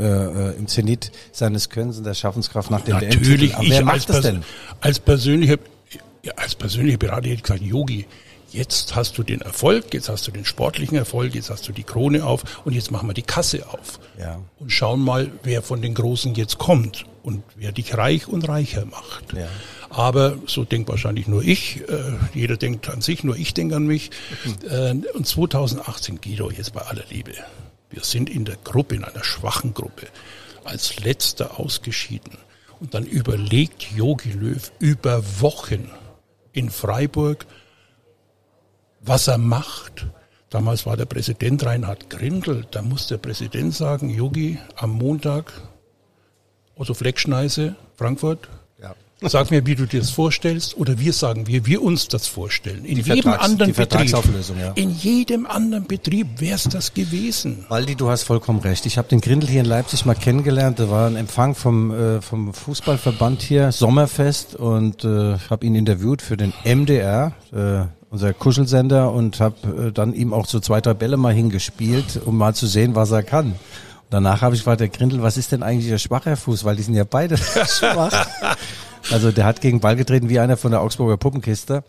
[0.50, 3.56] äh, im Zenit seines Könnens und der Schaffenskraft nach dem Natürlich.
[3.56, 4.44] Aber wer als, macht das denn?
[4.82, 5.56] als persönlicher,
[6.24, 8.06] ja, als persönlicher Berater hätte ich gesagt, Yogi,
[8.52, 11.84] Jetzt hast du den Erfolg, jetzt hast du den sportlichen Erfolg, jetzt hast du die
[11.84, 14.00] Krone auf und jetzt machen wir die Kasse auf.
[14.20, 14.40] Ja.
[14.60, 18.86] Und schauen mal, wer von den Großen jetzt kommt und wer dich reich und reicher
[18.86, 19.34] macht.
[19.34, 19.48] Ja.
[19.90, 21.82] Aber so denkt wahrscheinlich nur ich.
[21.90, 24.12] Äh, jeder denkt an sich, nur ich denke an mich.
[24.70, 27.34] Äh, und 2018, Guido, jetzt bei aller Liebe.
[27.90, 30.08] Wir sind in der Gruppe, in einer schwachen Gruppe,
[30.64, 32.38] als letzter ausgeschieden.
[32.80, 35.90] Und dann überlegt Jogi Löw über Wochen
[36.52, 37.46] in Freiburg,
[39.06, 40.08] was er macht.
[40.50, 42.66] Damals war der Präsident Reinhard Grindel.
[42.72, 45.52] Da muss der Präsident sagen, Yogi, am Montag,
[46.76, 48.48] Otto Fleckschneise, Frankfurt,
[48.82, 48.94] Ja.
[49.30, 52.84] Sag mir, wie du dir das vorstellst, oder wir sagen, wie wir uns das vorstellen.
[52.84, 54.68] In Die jedem Vertrags- anderen Vertragsauflösung, ja.
[54.70, 57.66] Betrieb, in jedem anderen Betrieb wäre es das gewesen.
[57.70, 58.86] Waldi, du hast vollkommen recht.
[58.86, 60.80] Ich habe den Grindel hier in Leipzig mal kennengelernt.
[60.80, 66.22] Da war ein Empfang vom, äh, vom Fußballverband hier, Sommerfest, und äh, habe ihn interviewt
[66.22, 67.86] für den MDR, äh,
[68.16, 72.38] unser Kuschelsender, und habe äh, dann ihm auch so zwei, drei Bälle mal hingespielt, um
[72.38, 73.48] mal zu sehen, was er kann.
[73.48, 73.56] Und
[74.10, 76.64] danach habe ich gefragt, der Grindel, was ist denn eigentlich der schwacher Fuß?
[76.64, 77.38] Weil die sind ja beide
[77.78, 78.28] schwach.
[79.12, 81.84] Also der hat gegen Ball getreten wie einer von der Augsburger Puppenkiste.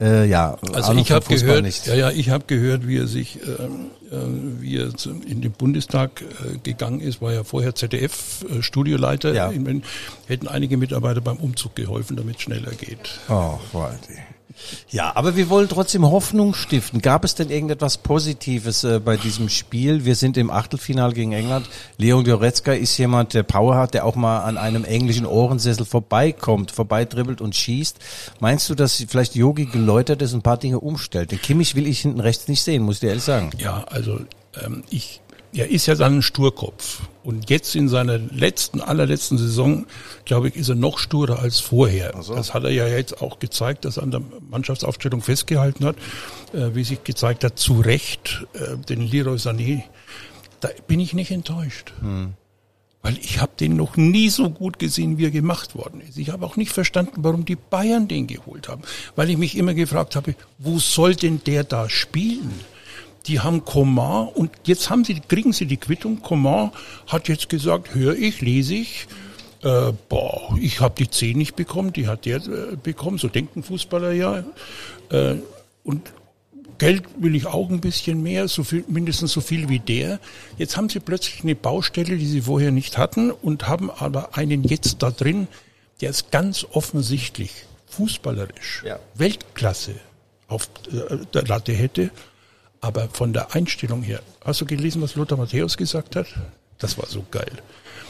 [0.00, 1.86] Äh, ja, Also Ahnung ich habe gehört, nicht.
[1.88, 5.50] ja, ja, ich habe gehört, wie er sich, ähm, äh, wie er zum- in den
[5.50, 9.32] Bundestag äh, gegangen ist, war ja vorher ZDF-Studioleiter.
[9.34, 9.50] Ja.
[10.28, 13.18] Hätten einige Mitarbeiter beim Umzug geholfen, damit es schneller geht.
[13.28, 14.18] Oh, Waldi.
[14.90, 17.00] Ja, aber wir wollen trotzdem Hoffnung stiften.
[17.00, 20.04] Gab es denn irgendetwas Positives äh, bei diesem Spiel?
[20.04, 21.66] Wir sind im Achtelfinal gegen England.
[21.96, 26.70] Leon Goretzka ist jemand, der Power hat, der auch mal an einem englischen Ohrensessel vorbeikommt,
[26.70, 27.98] vorbeidribbelt und schießt.
[28.40, 31.30] Meinst du, dass vielleicht Yogi geläutert ist und ein paar Dinge umstellt?
[31.30, 33.50] Den Kimmich will ich hinten rechts nicht sehen, muss ich dir ehrlich sagen.
[33.58, 34.20] Ja, also
[34.64, 35.20] ähm, ich,
[35.52, 37.00] er ist ja dann ein Sturkopf.
[37.22, 39.86] Und jetzt in seiner letzten, allerletzten Saison,
[40.24, 42.12] glaube ich, ist er noch sturer als vorher.
[42.12, 45.96] Das hat er ja jetzt auch gezeigt, dass er an der Mannschaftsaufstellung festgehalten hat,
[46.52, 49.82] äh, wie sich gezeigt hat, zu Recht, äh, den Leroy Sané,
[50.60, 51.92] da bin ich nicht enttäuscht.
[53.02, 56.18] Weil ich habe den noch nie so gut gesehen, wie er gemacht worden ist.
[56.18, 58.82] Ich habe auch nicht verstanden, warum die Bayern den geholt haben.
[59.16, 62.52] Weil ich mich immer gefragt habe, wo soll denn der da spielen?
[63.26, 66.22] Die haben Coman und jetzt haben sie, kriegen sie die Quittung.
[66.22, 66.72] Coman
[67.06, 69.06] hat jetzt gesagt, höre ich, lese ich.
[69.62, 73.18] Äh, boah, ich habe die 10 nicht bekommen, die hat der äh, bekommen.
[73.18, 74.44] So denkt ein Fußballer ja.
[75.10, 75.36] Äh,
[75.84, 76.12] und
[76.78, 80.18] Geld will ich auch ein bisschen mehr, so viel, mindestens so viel wie der.
[80.56, 84.64] Jetzt haben sie plötzlich eine Baustelle, die sie vorher nicht hatten und haben aber einen
[84.64, 85.46] jetzt da drin,
[86.00, 87.52] der ist ganz offensichtlich
[87.86, 88.98] fußballerisch Ja.
[89.14, 89.96] Weltklasse
[90.48, 92.10] auf äh, der Latte hätte.
[92.80, 96.26] Aber von der Einstellung her, hast du gelesen, was Lothar Matthäus gesagt hat?
[96.78, 97.52] Das war so geil.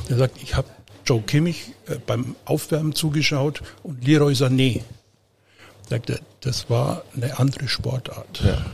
[0.09, 0.69] Er sagt, ich habe
[1.05, 4.83] Joe Kimmich äh, beim Aufwärmen zugeschaut und Leroy Sané.
[5.89, 8.43] Sagt er, das war eine andere Sportart.
[8.45, 8.65] Ja.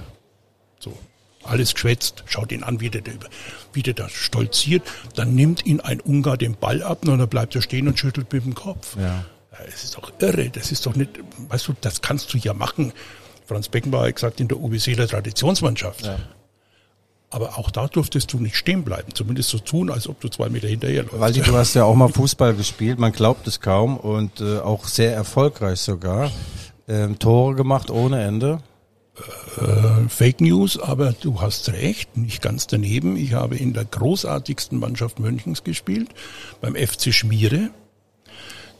[0.79, 0.97] So,
[1.43, 3.03] alles geschwätzt, schaut ihn an, wie der,
[3.73, 4.83] wie der da stolziert.
[5.15, 8.31] Dann nimmt ihn ein Ungar den Ball ab und dann bleibt er stehen und schüttelt
[8.33, 8.97] mit dem Kopf.
[8.99, 9.25] Ja.
[9.67, 11.11] Es ist doch irre, das ist doch nicht,
[11.49, 12.93] weißt du, das kannst du ja machen.
[13.47, 16.11] Franz Beckenbauer hat gesagt, in der UBC der Traditionsmannschaft.
[17.31, 20.49] Aber auch da durftest du nicht stehen bleiben, zumindest so tun, als ob du zwei
[20.49, 21.19] Meter hinterherläufst.
[21.19, 24.87] Waldi, du hast ja auch mal Fußball gespielt, man glaubt es kaum und äh, auch
[24.87, 26.31] sehr erfolgreich sogar.
[26.89, 28.61] Ähm, Tore gemacht ohne Ende.
[29.59, 33.17] Äh, Fake News, aber du hast recht, nicht ganz daneben.
[33.17, 36.11] Ich habe in der großartigsten Mannschaft Münchens gespielt,
[36.61, 37.71] beim FC Schmiere.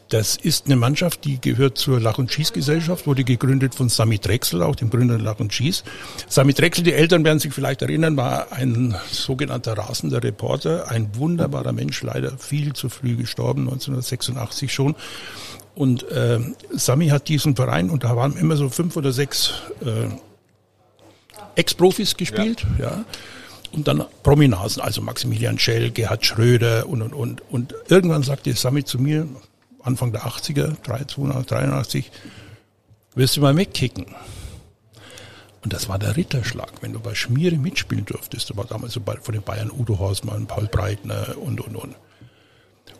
[0.09, 4.63] Das ist eine Mannschaft, die gehört zur Lach- und Schießgesellschaft, wurde gegründet von Sami Drechsel,
[4.63, 5.83] auch dem Gründer Lach und Schieß.
[6.29, 11.73] Sami Drechsel, die Eltern werden sich vielleicht erinnern, war ein sogenannter rasender Reporter, ein wunderbarer
[11.73, 14.95] Mensch, leider viel zu früh gestorben, 1986 schon.
[15.75, 16.39] Und äh,
[16.71, 20.07] Sami hat diesen Verein, und da waren immer so fünf oder sechs äh,
[21.55, 23.03] Ex-Profis gespielt, ja.
[23.73, 27.41] Und dann Prominasen, also Maximilian Schell, Gerhard Schröder und, und, und.
[27.51, 29.27] Und irgendwann sagte Sami zu mir,
[29.87, 32.11] Anfang der 80er, 83,
[33.15, 34.05] wirst du mal wegkicken?
[35.63, 38.49] Und das war der Ritterschlag, wenn du bei Schmiere mitspielen durftest.
[38.49, 41.95] Da war damals so bei, von den Bayern Udo Hausmann, Paul Breitner und, und, und.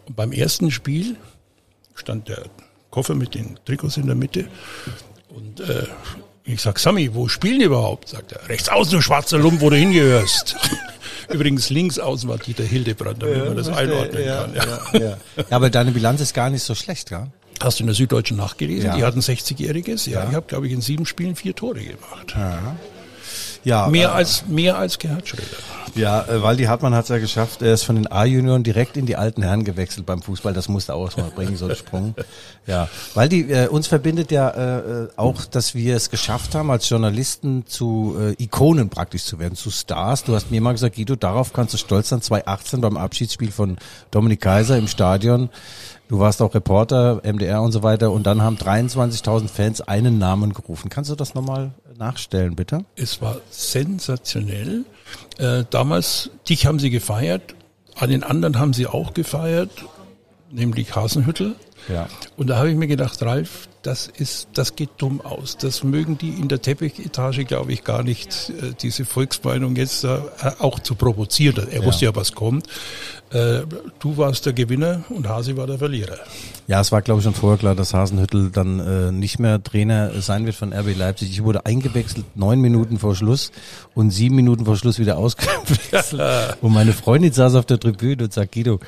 [0.06, 1.18] Und beim ersten Spiel
[1.94, 2.46] stand der
[2.90, 4.48] Koffer mit den Trikots in der Mitte
[5.30, 5.86] und äh,
[6.46, 8.10] ich sag, Sammy, wo spielen die überhaupt?
[8.10, 10.56] Sagt er, rechts außen, du schwarzer Lump, wo du hingehörst.
[11.30, 14.54] Übrigens links außen war Dieter Hildebrand, damit man das einordnen kann.
[14.56, 14.64] Ja.
[14.94, 15.10] Ja, ja.
[15.10, 15.18] ja,
[15.50, 17.28] aber deine Bilanz ist gar nicht so schlecht, gell?
[17.60, 18.90] Hast du in der Süddeutschen nachgelesen?
[18.92, 18.96] Ja.
[18.96, 20.10] Die hatten 60-Jähriges.
[20.10, 20.30] Ja, Ja.
[20.30, 22.36] ich habe, glaube ich, in sieben Spielen vier Tore gemacht.
[23.64, 23.88] Ja.
[23.88, 25.44] Mehr äh, als mehr als Gerhard Schröder.
[25.98, 27.62] Ja, äh, Waldi Hartmann hat es ja geschafft.
[27.64, 30.54] Er ist von den A-Junioren direkt in die alten Herren gewechselt beim Fußball.
[30.54, 32.16] Das musste auch mal bringen, so ein Sprung.
[32.68, 36.90] Ja, Waldi, äh, uns verbindet ja äh, äh, auch, dass wir es geschafft haben, als
[36.90, 40.26] Journalisten zu äh, Ikonen praktisch zu werden, zu Stars.
[40.26, 42.22] Du hast mir mal gesagt, Guido, darauf kannst du stolz sein.
[42.22, 43.78] 2018 beim Abschiedsspiel von
[44.12, 45.50] Dominik Kaiser im Stadion.
[46.10, 48.12] Du warst auch Reporter, MDR und so weiter.
[48.12, 50.90] Und dann haben 23.000 Fans einen Namen gerufen.
[50.90, 52.86] Kannst du das nochmal nachstellen, bitte?
[52.96, 54.86] Es war sensationell.
[55.38, 57.56] Äh, damals, dich haben sie gefeiert,
[57.96, 59.72] an den anderen haben sie auch gefeiert,
[60.52, 61.56] nämlich Hasenhüttel.
[61.90, 62.08] Ja.
[62.36, 65.56] Und da habe ich mir gedacht, Ralf, das ist, das geht dumm aus.
[65.58, 70.18] Das mögen die in der Teppichetage, glaube ich, gar nicht, äh, diese Volksmeinung jetzt äh,
[70.60, 71.68] auch zu provozieren.
[71.72, 71.86] Er Ja.
[71.86, 72.68] wusste ja, was kommt.
[73.32, 73.62] Äh,
[74.00, 76.18] du warst der Gewinner und Hasi war der Verlierer.
[76.68, 80.22] Ja, es war glaube ich schon vorher klar, dass Hasenhüttel dann äh, nicht mehr Trainer
[80.22, 81.30] sein wird von RB Leipzig.
[81.32, 83.52] Ich wurde eingewechselt neun Minuten vor Schluss
[83.96, 86.58] und sieben Minuten vor Schluss wieder ausgewechselt.
[86.62, 88.80] und meine Freundin saß auf der Tribüne und sagt, Guido,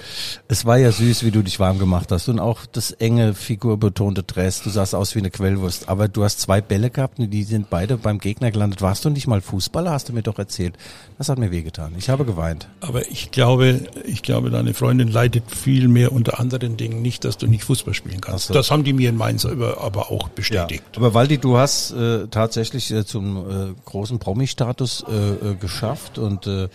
[0.48, 4.24] es war ja süß, wie du dich warm gemacht hast und auch das enge, figurbetonte
[4.24, 4.62] Dress.
[4.62, 5.90] Du sahst aus wie eine Quellwurst.
[5.90, 8.82] Aber du hast zwei Bälle gehabt und die sind beide beim Gegner gelandet.
[8.82, 9.92] Warst du nicht mal Fußballer?
[9.92, 10.76] Hast du mir doch erzählt.
[11.18, 11.94] Das hat mir wehgetan.
[11.98, 12.68] Ich habe geweint.
[12.82, 17.40] Aber ich glaube, ich glaube, deine Freundin leidet viel mehr unter anderen Dingen nicht, dass
[17.40, 18.46] du nicht Fußball spielen kannst.
[18.46, 18.54] So.
[18.54, 20.84] Das haben die mir in Mainz aber, aber auch bestätigt.
[20.96, 26.46] Aber Waldi, du hast äh, tatsächlich äh, zum äh, großen Promi-Status äh, äh, geschafft und
[26.46, 26.68] äh,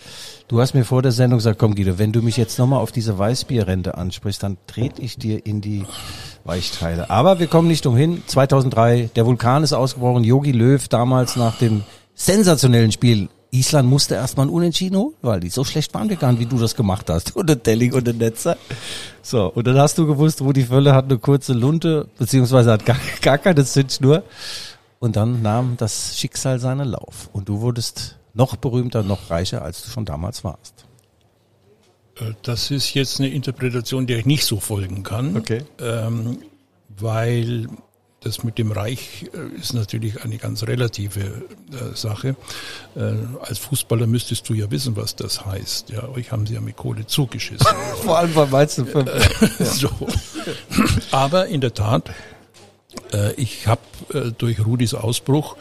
[0.49, 2.91] du hast mir vor der Sendung gesagt, komm Guido, wenn du mich jetzt nochmal auf
[2.91, 5.85] diese Weißbierrente ansprichst, dann trete ich dir in die
[6.43, 7.09] Weichteile.
[7.09, 8.21] Aber wir kommen nicht umhin.
[8.27, 10.25] 2003, der Vulkan ist ausgebrochen.
[10.25, 11.83] Yogi Löw damals nach dem
[12.15, 16.45] sensationellen Spiel Island musste erstmal ein Unentschieden holen, weil die so schlecht waren nicht, wie
[16.45, 17.35] du das gemacht hast.
[17.35, 18.57] Und der Delling und der Netzer.
[19.21, 22.97] So, und dann hast du gewusst, Rudi Völler hat eine kurze Lunte, beziehungsweise hat gar,
[23.21, 24.23] gar keine Zündschnur.
[24.99, 27.29] Und dann nahm das Schicksal seinen Lauf.
[27.33, 30.85] Und du wurdest noch berühmter, noch reicher, als du schon damals warst.
[32.19, 35.35] Äh, Das ist jetzt eine Interpretation, der ich nicht so folgen kann.
[35.37, 35.63] Okay.
[35.79, 36.39] Ähm,
[36.97, 37.67] weil
[38.25, 42.35] das mit dem Reich äh, ist natürlich eine ganz relative äh, Sache.
[42.95, 45.91] Äh, als Fußballer müsstest du ja wissen, was das heißt.
[45.91, 47.67] Ja, euch haben sie ja mit Kohle zugeschissen.
[48.03, 48.87] Vor allem bei Weizen.
[49.59, 49.89] so.
[51.11, 52.09] Aber in der Tat,
[53.37, 53.81] ich habe
[54.37, 55.55] durch Rudis Ausbruch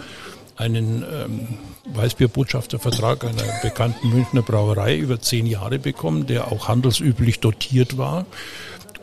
[0.56, 1.48] einen ähm,
[1.92, 8.24] Weißbierbotschaftervertrag einer bekannten Münchner Brauerei über zehn Jahre bekommen, der auch handelsüblich dotiert war.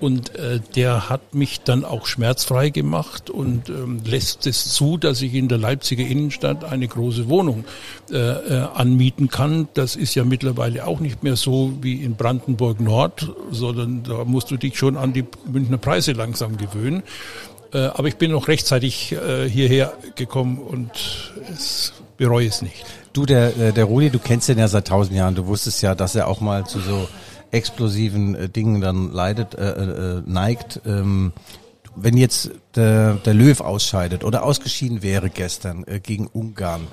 [0.01, 5.21] Und äh, der hat mich dann auch schmerzfrei gemacht und ähm, lässt es zu, dass
[5.21, 7.65] ich in der Leipziger Innenstadt eine große Wohnung
[8.11, 9.67] äh, äh, anmieten kann.
[9.75, 14.49] Das ist ja mittlerweile auch nicht mehr so wie in Brandenburg Nord, sondern da musst
[14.49, 17.03] du dich schon an die Münchner Preise langsam gewöhnen.
[17.71, 20.89] Äh, aber ich bin noch rechtzeitig äh, hierher gekommen und
[21.53, 22.85] es bereue es nicht.
[23.13, 25.35] Du, der, äh, der Rudi, du kennst den ja seit tausend Jahren.
[25.35, 27.07] Du wusstest ja, dass er auch mal zu so
[27.51, 30.81] explosiven äh, Dingen dann leidet, äh, äh, neigt.
[30.85, 31.33] Ähm,
[31.95, 36.87] wenn jetzt der, der Löw ausscheidet oder ausgeschieden wäre gestern äh, gegen Ungarn,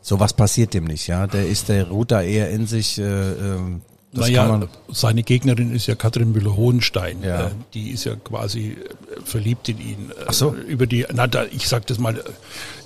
[0.00, 1.26] sowas passiert dem nicht, ja.
[1.26, 2.98] Der ist, der ruht eher in sich.
[2.98, 7.22] Äh, ähm, das naja, seine Gegnerin ist ja Katrin Müller-Hohenstein.
[7.22, 7.48] Ja.
[7.48, 10.10] Äh, Die ist ja quasi äh, verliebt in ihn.
[10.10, 10.54] Äh, Ach so.
[10.54, 12.22] Über die, na, da, ich sag das mal,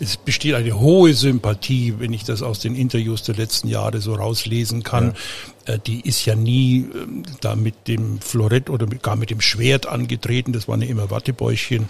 [0.00, 4.14] es besteht eine hohe Sympathie, wenn ich das aus den Interviews der letzten Jahre so
[4.14, 5.14] rauslesen kann.
[5.64, 9.40] Äh, Die ist ja nie ähm, da mit dem Florett oder mit, gar mit dem
[9.40, 10.52] Schwert angetreten.
[10.52, 11.88] Das waren ja immer Wattebäuschen.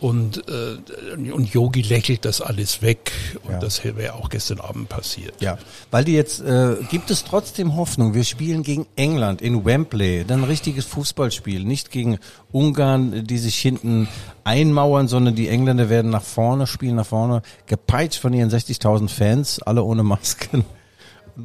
[0.00, 3.10] Und, äh, und Yogi lächelt das alles weg.
[3.42, 3.58] Und Ja.
[3.58, 5.34] das wäre auch gestern Abend passiert.
[5.40, 5.58] Ja,
[5.90, 8.14] weil die jetzt äh, gibt es trotzdem Hoffnung.
[8.14, 12.18] Wir spielen gegen England in Wembley, dann ein richtiges Fußballspiel, nicht gegen
[12.52, 14.06] Ungarn, die sich hinten
[14.44, 19.60] einmauern, sondern die Engländer werden nach vorne spielen, nach vorne gepeitscht von ihren 60.000 Fans,
[19.62, 20.64] alle ohne Masken.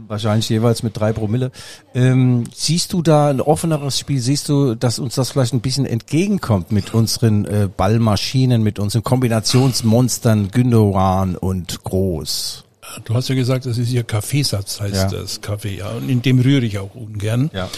[0.08, 1.52] Wahrscheinlich jeweils mit drei Promille.
[1.94, 4.20] Ähm, siehst du da ein offeneres Spiel?
[4.20, 9.04] Siehst du, dass uns das vielleicht ein bisschen entgegenkommt mit unseren äh, Ballmaschinen, mit unseren
[9.04, 12.64] Kombinationsmonstern Gündogan und Groß?
[13.06, 15.20] Du hast ja gesagt, das ist Ihr Kaffeesatz, heißt Ja.
[15.20, 15.90] das Kaffee, ja.
[15.92, 17.50] Und in dem rühre ich auch ungern.
[17.54, 17.70] Ja.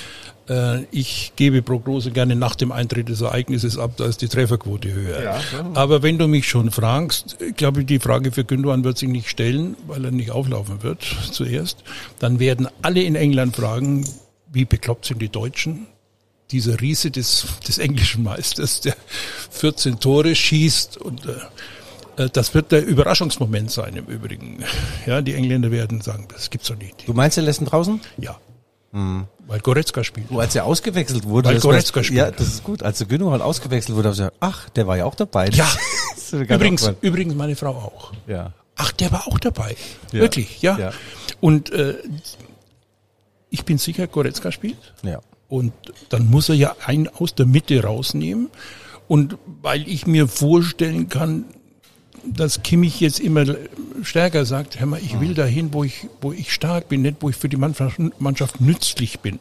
[0.48, 4.92] Äh, ich gebe Prognose gerne nach dem Eintritt des Ereignisses ab, da ist die Trefferquote
[4.92, 5.24] höher.
[5.24, 5.42] Ja.
[5.74, 9.30] Aber wenn du mich schon fragst, ich glaube, die Frage für Gündogan wird sich nicht
[9.30, 11.84] stellen, weil er nicht auflaufen wird zuerst.
[12.20, 14.06] Dann werden alle in England fragen,
[14.52, 15.88] wie bekloppt sind die Deutschen?
[16.52, 18.96] Dieser Riese des, des englischen Meisters, der
[19.50, 21.36] 14 Tore schießt und äh, äh,
[22.16, 24.64] das wird der Überraschungsmoment sein im Übrigen.
[25.06, 27.08] Ja, die Engländer werden sagen, das gibt's doch nicht.
[27.08, 28.02] Du meinst, er lässt ihn draußen?
[28.18, 28.38] Ja.
[29.48, 30.28] Weil Goretzka spielt.
[30.32, 31.50] Oh, als er ausgewechselt wurde.
[31.50, 32.18] Weil Goretzka spielt.
[32.18, 32.82] Ja, das ist gut.
[32.82, 35.50] Als der Gündogan ausgewechselt wurde, habe ich gesagt, ach, der war ja auch dabei.
[35.50, 35.68] Ja.
[36.32, 38.12] Übrigens, übrigens meine Frau auch.
[38.26, 38.54] Ja.
[38.76, 39.76] Ach, der war auch dabei.
[40.12, 40.22] Ja.
[40.22, 40.78] Wirklich, ja.
[40.78, 40.92] Ja.
[41.40, 42.38] Und äh, ich
[43.50, 44.94] ich bin sicher, Goretzka spielt.
[45.04, 45.22] Ja.
[45.48, 45.72] Und
[46.10, 48.50] dann muss er ja einen aus der Mitte rausnehmen.
[49.08, 51.46] Und weil ich mir vorstellen kann,
[52.34, 53.46] dass Kimmich jetzt immer
[54.04, 57.30] stärker sagt, hör mal, ich will dahin, wo ich, wo ich stark bin, nicht wo
[57.30, 59.40] ich für die Mannschaft, Mannschaft nützlich bin.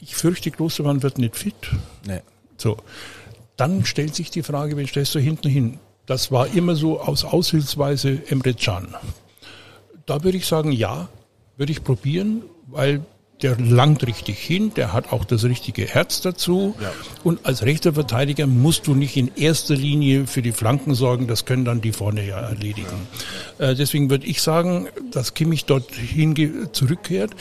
[0.00, 1.54] Ich fürchte, Klostermann wird nicht fit.
[2.06, 2.20] Nee.
[2.56, 2.76] So.
[3.56, 5.78] Dann stellt sich die Frage, wen stellst du hinten hin?
[6.06, 8.94] Das war immer so aus Aushilfsweise Emre Can.
[10.06, 11.08] Da würde ich sagen, ja,
[11.56, 13.04] würde ich probieren, weil
[13.42, 16.74] der langt richtig hin, der hat auch das richtige Herz dazu.
[17.24, 21.44] Und als rechter Verteidiger musst du nicht in erster Linie für die Flanken sorgen, das
[21.44, 23.08] können dann die vorne ja erledigen.
[23.58, 27.34] Äh, deswegen würde ich sagen, dass Kimmich dorthin zurückkehrt.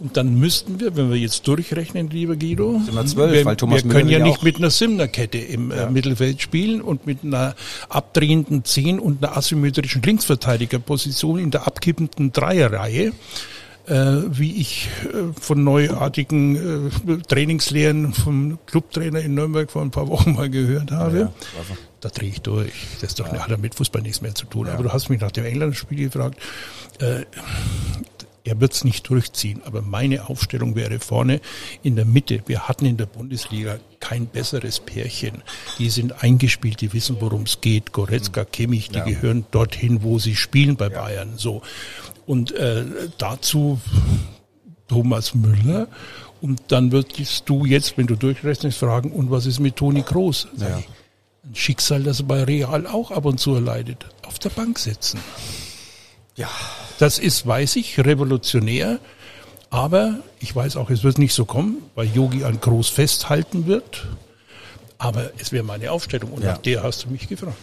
[0.00, 3.82] Und dann müssten wir, wenn wir jetzt durchrechnen, lieber Guido, wir zwölf, wir, weil Thomas
[3.82, 7.56] wir können ja ja nicht mit einer Simner-Kette im äh, Mittelfeld spielen und mit einer
[7.88, 13.12] abdrehenden Zehn und einer asymmetrischen Linksverteidigerposition in der abkippenden Dreierreihe,
[13.90, 20.34] wie ich äh, von neuartigen äh, Trainingslehren vom Clubtrainer in Nürnberg vor ein paar Wochen
[20.34, 21.32] mal gehört habe.
[22.00, 22.72] da drehe ich durch.
[23.00, 24.68] Das ist doch, hat ja mit Fußball nichts mehr zu tun.
[24.68, 26.38] Aber du hast mich nach dem England-Spiel gefragt.
[27.00, 27.24] Äh,
[28.48, 31.40] er wird es nicht durchziehen, aber meine Aufstellung wäre vorne
[31.82, 32.42] in der Mitte.
[32.46, 35.42] Wir hatten in der Bundesliga kein besseres Pärchen.
[35.78, 37.92] Die sind eingespielt, die wissen, worum es geht.
[37.92, 41.34] Goretzka, Kimmich, die gehören dorthin, wo sie spielen bei Bayern.
[41.36, 41.62] So
[42.26, 42.84] und äh,
[43.16, 43.80] dazu
[44.88, 45.88] Thomas Müller.
[46.40, 50.46] Und dann würdest du jetzt, wenn du durchrechnest, fragen, und was ist mit Toni Kroos?
[50.56, 50.76] Ja.
[51.42, 54.06] Ein Schicksal, das er bei Real auch ab und zu erleidet.
[54.26, 55.18] Auf der Bank sitzen.
[56.38, 56.48] Ja.
[56.98, 58.98] Das ist, weiß ich, revolutionär.
[59.70, 64.06] Aber ich weiß auch, es wird nicht so kommen, weil Yogi an Groß festhalten wird.
[64.96, 66.52] Aber es wäre meine Aufstellung und Ja.
[66.52, 67.56] nach der hast du mich gefragt.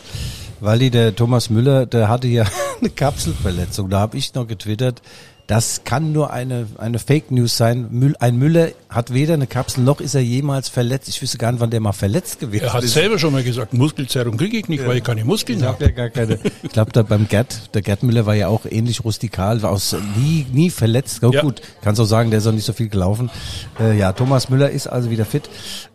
[0.62, 2.46] Weil die, der Thomas Müller, der hatte ja
[2.80, 3.90] eine Kapselverletzung.
[3.90, 5.02] Da habe ich noch getwittert,
[5.47, 7.88] das kann nur eine, eine Fake News sein.
[7.91, 11.08] Müll, ein Müller hat weder eine Kapsel noch ist er jemals verletzt.
[11.10, 12.93] Ich wüsste gar nicht, wann der mal verletzt gewesen Er hat ist.
[12.93, 16.10] selber schon mal gesagt, Muskelzerrung kriege ich nicht, weil ich keine Muskeln habe ja gar
[16.10, 16.39] keine.
[16.63, 19.95] Ich glaube, da beim Gerd, der Gerd Müller war ja auch ähnlich rustikal, war aus
[20.17, 21.19] nie, nie verletzt.
[21.23, 21.41] Oh, Ja.
[21.41, 23.29] Gut, kannst auch sagen, der ist auch nicht so viel gelaufen.
[23.79, 25.49] Äh, ja, Thomas Müller ist also wieder fit.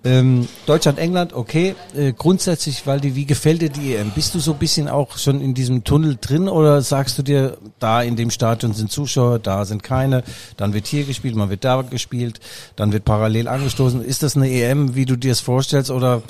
[0.05, 1.75] Ähm, Deutschland, England, okay.
[1.97, 4.11] Äh, grundsätzlich, weil die, wie gefällt dir die EM?
[4.13, 7.59] Bist du so ein bisschen auch schon in diesem Tunnel drin oder sagst du dir,
[7.81, 10.23] da in dem Stadion sind Zuschauer, da sind keine,
[10.57, 12.41] dann wird hier gespielt, man wird da gespielt,
[12.77, 14.03] dann wird parallel angestoßen.
[14.05, 16.23] Ist das eine EM, wie du dir es vorstellst oder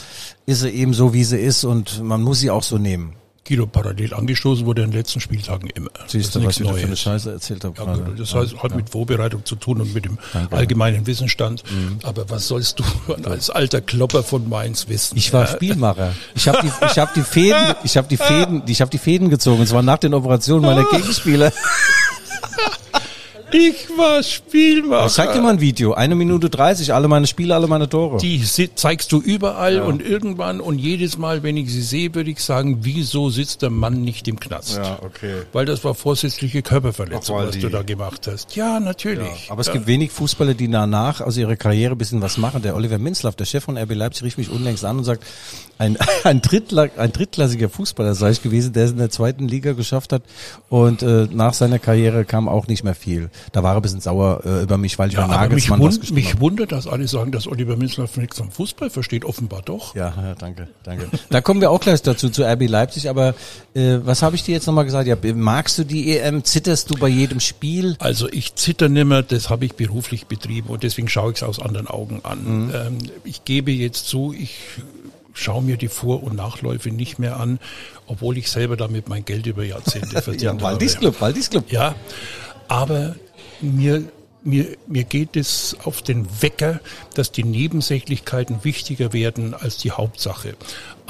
[0.47, 3.15] ist sie eben so, wie sie ist und man muss sie auch so nehmen?
[3.43, 5.91] Kilo parallel angestoßen wurde in den letzten Spieltagen immer.
[6.07, 6.97] Siehst Das du, ist was ich da für eine.
[6.97, 8.15] Scheiße erzählt habe Ja, gerade.
[8.17, 10.19] das heißt, hat mit Vorbereitung zu tun und mit dem
[10.53, 11.65] allgemeinen Wissensstand.
[12.05, 12.85] Aber was sollst du
[13.25, 15.17] als alter Klopper von Mainz wissen?
[15.19, 16.13] Ich war Ja, Spielmacher.
[16.37, 19.31] Ich habe die, ich habe die Fäden, ich habe die Fäden, ich habe die Fäden
[19.31, 19.61] gezogen.
[19.63, 21.51] Und zwar nach den Operationen meiner Gegenspieler.
[23.53, 25.07] Ich war Spielmacher.
[25.07, 25.93] Ich zeig dir mal ein Video.
[25.95, 28.19] Eine Minute 30, alle meine Spiele, alle meine Tore.
[28.19, 28.43] Die
[28.75, 32.79] zeigst du überall und irgendwann und jedes Mal, wenn ich sie sehe, würde ich sagen,
[32.83, 34.81] wieso sitzt der Mann nicht im Knast?
[35.03, 35.43] okay.
[35.53, 38.55] Weil das war vorsätzliche Körperverletzung, Ach, was die- du da gemacht hast.
[38.57, 39.49] Ja, natürlich.
[39.51, 42.63] Aber es gibt wenig Fußballer, die danach aus ihrer Karriere ein bisschen was machen.
[42.63, 45.25] Der Oliver Minzlaff, der Chef von RB Leipzig, rief mich unlängst an und sagt,
[45.81, 49.73] ein, ein, Drittla ein drittklassiger Fußballer sei ich gewesen, der es in der zweiten Liga
[49.73, 50.23] geschafft hat.
[50.69, 53.31] Und äh, nach seiner Karriere kam auch nicht mehr viel.
[53.53, 55.81] Da war er ein bisschen sauer äh, über mich, weil ich Ja, bei mich, Nagelsmann
[55.81, 59.25] was wund, mich wundert, dass alle sagen, dass Oliver Minzlaff nichts am Fußball versteht.
[59.25, 59.95] Offenbar doch.
[59.95, 61.09] Ja, ja, danke, danke.
[61.31, 63.09] Da kommen wir auch gleich dazu, zu RB Leipzig.
[63.09, 63.35] Aber
[63.75, 65.09] äh, was habe ich dir jetzt nochmal gesagt?
[65.09, 66.45] Ja, magst du die EM?
[66.45, 67.97] Zitterst du bei jedem Spiel?
[68.01, 71.59] Also ich zitter nimmer, das habe ich beruflich betrieben und deswegen schaue ich es aus
[71.59, 72.67] anderen Augen an.
[72.67, 72.73] Mhm.
[72.75, 74.59] Ähm, ich gebe jetzt zu, ich
[75.41, 77.59] schaue mir die Vor- und Nachläufe nicht mehr an,
[78.07, 80.63] obwohl ich selber damit mein Geld über Jahrzehnte verdient Ja, habe.
[80.63, 81.71] Waldis Club, Waldis Club.
[81.73, 81.95] Ja,
[82.69, 83.17] aber
[83.61, 84.05] mir,
[84.43, 86.81] mir, mir geht es auf den Wecker,
[87.15, 90.57] dass die Nebensächlichkeiten wichtiger werden als die Hauptsache.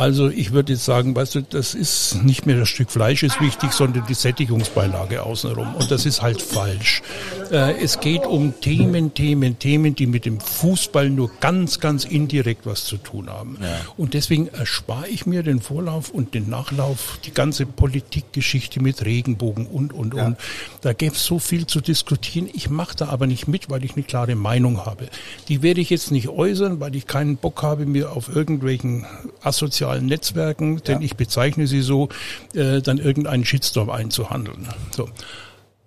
[0.00, 3.38] Also ich würde jetzt sagen, weißt du, das ist nicht mehr das Stück Fleisch ist
[3.42, 5.74] wichtig, sondern die Sättigungsbeilage außenrum.
[5.74, 7.02] Und das ist halt falsch.
[7.50, 12.64] Äh, es geht um Themen, Themen, Themen, die mit dem Fußball nur ganz, ganz indirekt
[12.64, 13.58] was zu tun haben.
[13.98, 19.66] Und deswegen erspare ich mir den Vorlauf und den Nachlauf, die ganze Politikgeschichte mit Regenbogen
[19.66, 20.38] und, und, und.
[20.80, 22.48] Da gäbe es so viel zu diskutieren.
[22.54, 25.08] Ich mache da aber nicht mit, weil ich eine klare Meinung habe.
[25.48, 29.04] Die werde ich jetzt nicht äußern, weil ich keinen Bock habe, mir auf irgendwelchen
[29.42, 32.08] asozialen Netzwerken, denn ich bezeichne sie so,
[32.54, 34.68] äh, dann irgendeinen Shitstorm einzuhandeln.
[34.94, 35.08] So.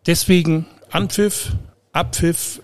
[0.06, 1.54] Deswegen Anpfiff,
[1.92, 2.62] Abpfiff.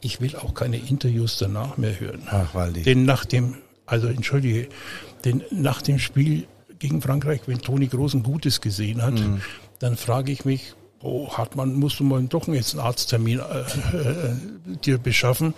[0.00, 2.22] Ich will auch keine Interviews danach mehr hören.
[2.30, 2.82] Ach, Waldi.
[2.82, 4.68] Denn nach dem, also entschuldige,
[5.24, 6.46] denn nach dem Spiel
[6.78, 9.42] gegen Frankreich, wenn Toni Groß ein Gutes gesehen hat, Mhm.
[9.78, 14.34] dann frage ich mich, oh, Hartmann, musst du mal doch jetzt einen Arzttermin äh, äh,
[14.84, 15.52] dir beschaffen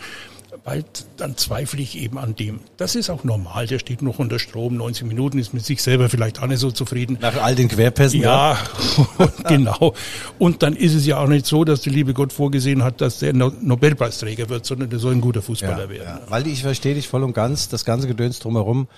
[0.64, 0.84] weil
[1.16, 2.61] dann zweifle ich eben an dem.
[2.76, 6.09] Das ist auch normal, der steht noch unter Strom, 90 Minuten, ist mit sich selber
[6.09, 7.18] vielleicht auch nicht so zufrieden.
[7.20, 8.20] Nach all den Querpässen?
[8.20, 8.59] Ja,
[9.48, 9.94] genau.
[10.38, 13.20] Und dann ist es ja auch nicht so, dass der liebe Gott vorgesehen hat, dass
[13.20, 16.18] der Nobelpreisträger wird, sondern der soll ein guter Fußballer ja, werden.
[16.20, 16.20] Ja.
[16.28, 18.88] Weil ich verstehe dich voll und ganz, das ganze Gedöns drumherum.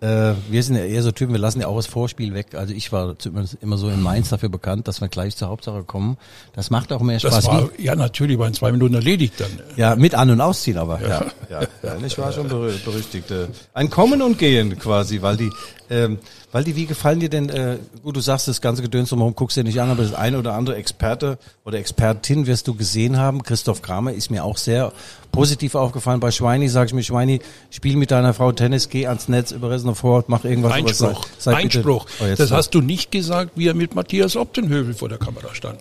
[0.00, 2.54] Äh, wir sind ja eher so Typen, wir lassen ja auch das Vorspiel weg.
[2.54, 3.16] Also ich war
[3.60, 6.16] immer so in Mainz dafür bekannt, dass wir gleich zur Hauptsache kommen.
[6.54, 7.34] Das macht auch mehr Spaß.
[7.34, 9.50] Das war, ja, natürlich, war in zwei Minuten erledigt dann.
[9.76, 11.02] Ja, mit An- und Ausziehen aber.
[11.02, 13.30] Ja, ja, ja, ja ich war schon berüchtigt.
[13.30, 15.50] Äh, ein Kommen und Gehen quasi, weil die,
[15.90, 16.18] ähm,
[16.52, 19.56] weil die, wie gefallen dir denn, äh, gut, du sagst das ganze Gedöns drumherum, guckst
[19.56, 23.42] dir nicht an, aber das eine oder andere Experte oder Expertin wirst du gesehen haben.
[23.42, 24.92] Christoph Kramer ist mir auch sehr
[25.32, 26.20] positiv aufgefallen.
[26.20, 29.84] Bei Schweini sage ich mir, Schweini, spiel mit deiner Frau Tennis, geh ans Netz, überrest
[29.84, 30.72] noch vor, mach irgendwas.
[30.72, 32.06] Einspruch, sei, sei Einspruch.
[32.20, 35.80] Oh, das hast du nicht gesagt, wie er mit Matthias Optenhövel vor der Kamera stand.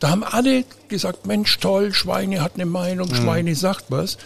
[0.00, 3.14] Da haben alle gesagt, Mensch, toll, Schweine hat eine Meinung, mhm.
[3.14, 4.16] Schweine sagt was.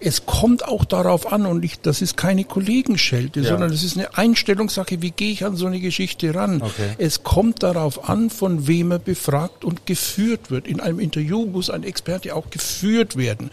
[0.00, 3.48] Es kommt auch darauf an und ich, das ist keine Kollegenschelte, ja.
[3.50, 6.62] sondern es ist eine Einstellungssache, wie gehe ich an so eine Geschichte ran.
[6.62, 6.94] Okay.
[6.98, 10.66] Es kommt darauf an, von wem er befragt und geführt wird.
[10.66, 13.50] In einem Interview muss ein Experte auch geführt werden.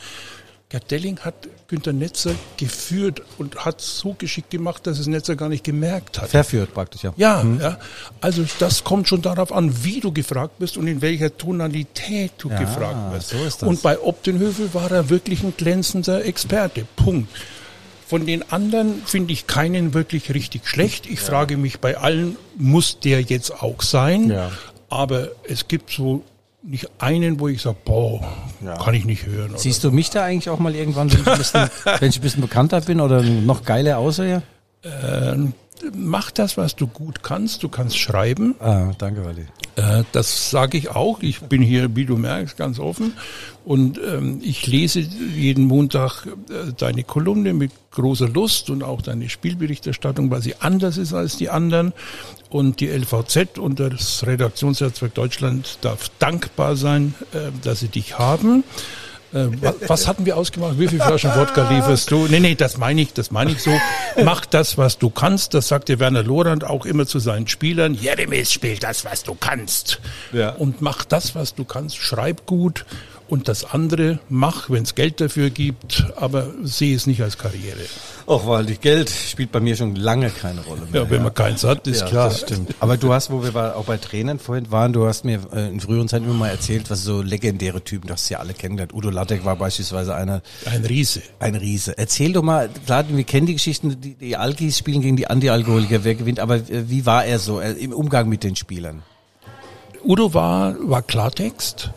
[0.70, 5.48] Gerd Delling hat Günter Netzer geführt und hat so geschickt gemacht, dass es Netzer gar
[5.48, 6.30] nicht gemerkt hat.
[6.30, 7.14] Verführt praktisch, ja.
[7.16, 7.62] Ja, mhm.
[7.62, 7.80] ja.
[8.20, 12.50] Also das kommt schon darauf an, wie du gefragt bist und in welcher Tonalität du
[12.50, 13.30] ja, gefragt wirst.
[13.30, 13.70] So ist das.
[13.70, 16.86] Und bei Optenhövel war er wirklich ein glänzender Experte.
[16.98, 17.30] Punkt.
[18.06, 21.06] Von den anderen finde ich keinen wirklich richtig schlecht.
[21.06, 21.28] Ich ja.
[21.28, 24.30] frage mich bei allen, muss der jetzt auch sein?
[24.30, 24.52] Ja.
[24.90, 26.24] Aber es gibt so
[26.68, 28.22] nicht einen, wo ich sage, boah,
[28.64, 28.76] ja.
[28.78, 29.54] kann ich nicht hören.
[29.56, 32.22] Siehst du mich da eigentlich auch mal irgendwann, wenn ich ein bisschen, wenn ich ein
[32.22, 34.44] bisschen bekannter bin oder noch geiler aussehe?
[34.84, 35.54] Ähm,
[35.94, 37.64] mach das, was du gut kannst.
[37.64, 38.56] Du kannst schreiben.
[38.60, 39.46] Ah, danke, Wally.
[39.76, 41.22] Äh, das sage ich auch.
[41.22, 43.14] Ich bin hier, wie du merkst, ganz offen.
[43.64, 49.30] Und ähm, ich lese jeden Montag äh, deine Kolumne mit großer Lust und auch deine
[49.30, 51.94] Spielberichterstattung, weil sie anders ist als die anderen.
[52.50, 58.64] Und die LVZ und das Redaktionsnetzwerk Deutschland darf dankbar sein, äh, dass sie dich haben.
[59.34, 59.48] Äh,
[59.88, 60.80] was hatten wir ausgemacht?
[60.80, 62.28] Wie viel Flaschen Wodka lieferst du?
[62.28, 63.72] Nee, nee, das meine ich, das meine ich so.
[64.24, 65.54] Mach das, was du kannst.
[65.54, 67.94] Das sagt dir Werner Lorand auch immer zu seinen Spielern.
[67.94, 70.00] Jeremies spielt das, was du kannst.
[70.32, 70.52] Ja.
[70.52, 71.98] Und mach das, was du kannst.
[71.98, 72.86] Schreib gut
[73.30, 77.86] und das andere mach, wenn es Geld dafür gibt, aber sehe es nicht als Karriere.
[78.26, 81.04] Och, weil die Geld spielt bei mir schon lange keine Rolle mehr.
[81.04, 81.24] Ja, wenn ja.
[81.24, 82.30] man keins hat, ist ja, klar.
[82.30, 82.76] Das stimmt.
[82.82, 85.80] Aber du hast, wo wir auch bei Trainern vorhin waren, du hast mir äh, in
[85.80, 88.94] früheren Zeiten immer mal erzählt, was so legendäre Typen, das ja alle kennengelernt.
[88.94, 90.42] Udo Lattek war beispielsweise einer.
[90.66, 91.22] Ein Riese.
[91.40, 91.98] Ein Riese.
[91.98, 96.04] Erzähl doch mal, klar, wir kennen die Geschichten, die, die Alkis spielen gegen die Anti-Alkoholiker,
[96.04, 99.04] wer gewinnt, aber äh, wie war er so äh, im Umgang mit den Spielern?
[100.04, 101.92] Udo war, war Klartext.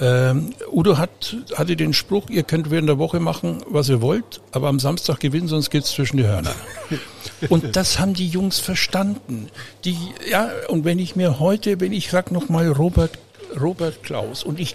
[0.00, 4.40] Ähm, Udo hat, hatte den Spruch, ihr könnt während der Woche machen, was ihr wollt,
[4.52, 6.54] aber am Samstag gewinnen, sonst geht's zwischen die Hörner.
[7.48, 9.48] Und das haben die Jungs verstanden.
[9.84, 9.96] Die,
[10.28, 13.12] ja, und wenn ich mir heute, wenn ich sag noch mal Robert,
[13.60, 14.74] Robert Klaus und ich,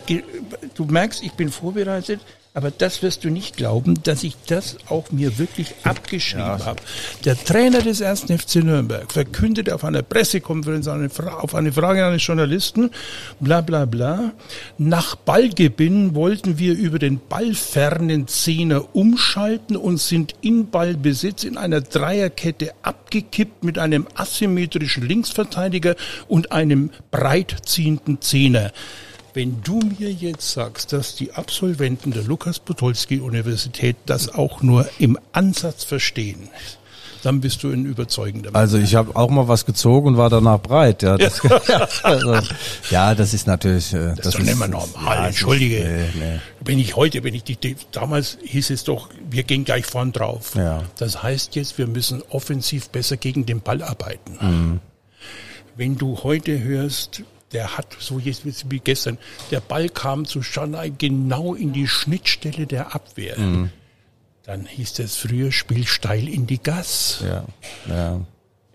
[0.74, 2.22] du merkst, ich bin vorbereitet,
[2.56, 6.66] aber das wirst du nicht glauben, dass ich das auch mir wirklich abgeschrieben ja.
[6.66, 6.82] habe.
[7.26, 12.26] Der Trainer des ersten FC Nürnberg verkündete auf einer Pressekonferenz eine auf eine Frage eines
[12.26, 12.91] Journalisten,
[13.39, 14.34] bla bla bla,
[14.78, 21.82] nach Ballgewinn wollten wir über den ballfernen Zehner umschalten und sind in Ballbesitz in einer
[21.82, 25.95] Dreierkette abgekippt mit einem asymmetrischen Linksverteidiger
[26.28, 28.72] und einem breitziehenden Zehner.
[29.34, 34.88] Wenn du mir jetzt sagst, dass die Absolventen der Lukas Podolski Universität das auch nur
[35.00, 36.50] im Ansatz verstehen,
[37.24, 38.62] dann bist du ein überzeugender Mann.
[38.62, 41.02] Also ich habe auch mal was gezogen und war danach breit.
[41.02, 41.88] Ja, das, ja.
[42.04, 42.38] also,
[42.92, 43.94] ja, das ist natürlich.
[43.94, 45.18] Äh, das, das ist doch nicht mehr normal.
[45.18, 45.78] Ja, Entschuldige.
[45.78, 46.40] Ist, nee, nee.
[46.60, 50.52] Wenn ich heute, wenn ich die, damals hieß es doch, wir gehen gleich vorn drauf.
[50.56, 50.84] Ja.
[50.98, 54.38] Das heißt jetzt, wir müssen offensiv besser gegen den Ball arbeiten.
[54.40, 54.80] Mhm.
[55.76, 57.24] Wenn du heute hörst,
[57.54, 59.18] der hat, so jetzt wie gestern,
[59.51, 63.39] der Ball kam zu Schanai genau in die Schnittstelle der Abwehr.
[63.39, 63.70] Mhm.
[64.43, 67.24] Dann hieß es früher, spiel steil in die Gas.
[67.26, 67.45] Ja,
[67.88, 68.20] ja.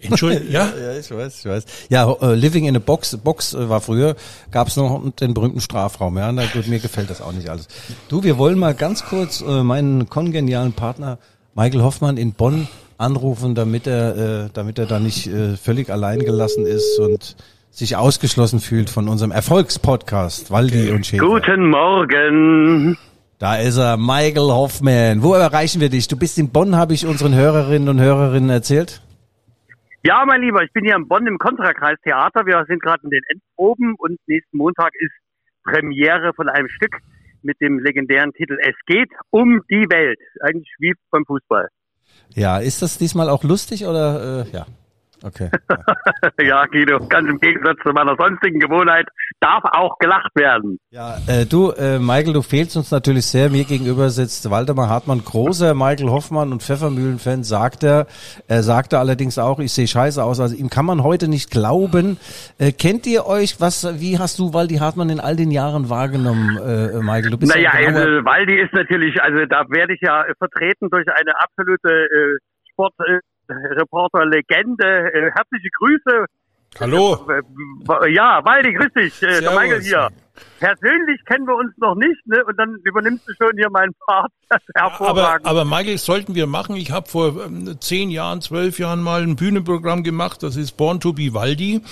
[0.01, 0.73] Entschuldigung, ja?
[0.81, 1.65] ja, ich weiß, ich weiß.
[1.91, 4.17] Ja, uh, Living in a Box, Box uh, war früher,
[4.51, 6.17] gab es noch den berühmten Strafraum.
[6.17, 7.69] Ja, na gut, mir gefällt das auch nicht alles.
[8.09, 11.19] Du, wir wollen mal ganz kurz uh, meinen kongenialen Partner
[11.55, 12.69] Michael Hoffmann in Bonn
[12.99, 17.37] anrufen, damit er, äh, damit er da nicht äh, völlig allein gelassen ist und
[17.71, 21.25] sich ausgeschlossen fühlt von unserem Erfolgspodcast Waldi und Schäfer.
[21.25, 22.99] Guten Morgen.
[23.39, 25.23] Da ist er, Michael Hoffman.
[25.23, 26.09] Wo erreichen wir dich?
[26.09, 29.01] Du bist in Bonn, habe ich unseren Hörerinnen und Hörerinnen erzählt?
[30.05, 32.47] Ja, mein Lieber, ich bin hier in Bonn im Kontrakreis Theater.
[32.47, 35.13] Wir sind gerade in den Endproben und nächsten Montag ist
[35.65, 36.97] Premiere von einem Stück
[37.43, 40.19] mit dem legendären Titel Es geht um die Welt.
[40.41, 41.69] Eigentlich wie beim Fußball.
[42.35, 44.67] Ja, ist das diesmal auch lustig oder äh, ja?
[45.23, 45.51] Okay.
[46.41, 49.07] ja, Guido, ganz im Gegensatz zu meiner sonstigen Gewohnheit,
[49.41, 50.79] darf auch gelacht werden.
[50.91, 53.51] Ja, äh, du, äh, Michael, du fehlst uns natürlich sehr.
[53.51, 58.07] Mir gegenüber sitzt Waldemar Hartmann, großer Michael Hoffmann und Pfeffermühlen-Fan, sagt er.
[58.47, 60.41] Er sagte allerdings auch, ich sehe scheiße aus.
[60.41, 62.19] Also ihm kann man heute nicht glauben.
[62.59, 63.61] Äh, kennt ihr euch?
[63.61, 67.31] Was, wie hast du Waldi Hartmann in all den Jahren wahrgenommen, äh, Michael?
[67.31, 71.07] Du bist naja, ja also Waldi ist natürlich, also da werde ich ja vertreten durch
[71.09, 72.39] eine absolute äh,
[72.73, 72.95] Sport.
[73.01, 73.19] Äh,
[73.49, 75.13] Reporter Legende.
[75.13, 76.27] Äh, herzliche Grüße.
[76.81, 77.27] Hallo.
[77.29, 79.23] Äh, ja, Waldi, grüß dich.
[79.23, 80.09] Äh, der Michael hier.
[80.61, 82.45] Persönlich kennen wir uns noch nicht, ne?
[82.45, 84.31] Und dann übernimmst du schon hier meinen Part.
[84.75, 85.47] Hervorragend.
[85.47, 86.77] Aber, aber Michael, sollten wir machen.
[86.77, 90.43] Ich habe vor ähm, zehn Jahren, zwölf Jahren mal ein Bühnenprogramm gemacht.
[90.43, 91.83] Das ist Born to be Waldi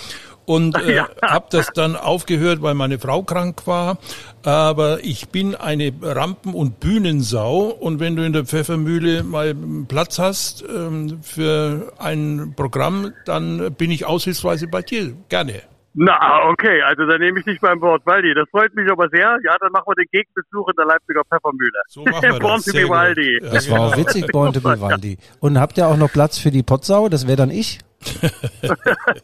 [0.47, 1.09] und äh, ja.
[1.23, 3.99] habe das dann aufgehört, weil meine Frau krank war.
[4.45, 9.55] Aber ich bin eine Rampen- und Bühnensau und wenn du in der Pfeffermühle mal
[9.89, 15.13] Platz hast ähm, für ein Programm, dann bin ich aushilfsweise bei dir.
[15.29, 15.63] Gerne.
[15.99, 18.35] Na, okay, also dann nehme ich dich beim Wort, Waldi.
[18.35, 19.39] Das freut mich aber sehr.
[19.43, 21.81] Ja, dann machen wir den Gegenbesuch in der Leipziger Pfeffermühle.
[21.89, 22.67] So machen wir Born das.
[22.67, 23.39] to be Waldi.
[23.41, 25.17] Das war auch witzig, Born to be Waldi.
[25.41, 27.09] Und habt ihr auch noch Platz für die Potsau?
[27.09, 27.79] Das wäre dann ich?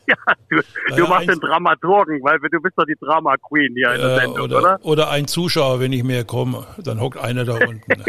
[0.06, 0.16] ja,
[0.48, 0.60] du,
[0.96, 4.40] du machst den Dramaturgen, weil du bist doch die Drama Queen hier in der Sendung,
[4.40, 4.78] oder, oder?
[4.82, 7.82] Oder ein Zuschauer, wenn ich mehr komme, dann hockt einer da unten.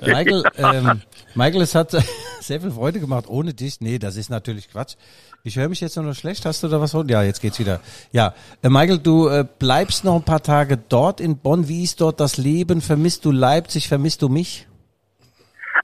[0.00, 1.02] Michael, ähm,
[1.34, 1.90] Michael, es hat
[2.40, 3.80] sehr viel Freude gemacht ohne dich.
[3.80, 4.96] Nee, das ist natürlich Quatsch.
[5.42, 6.46] Ich höre mich jetzt noch schlecht.
[6.46, 6.96] Hast du da was?
[7.06, 7.80] Ja, jetzt geht's wieder.
[8.12, 11.68] Ja, äh, Michael, du äh, bleibst noch ein paar Tage dort in Bonn.
[11.68, 12.80] Wie ist dort das Leben?
[12.80, 13.88] Vermisst du Leipzig?
[13.88, 14.66] Vermisst du mich?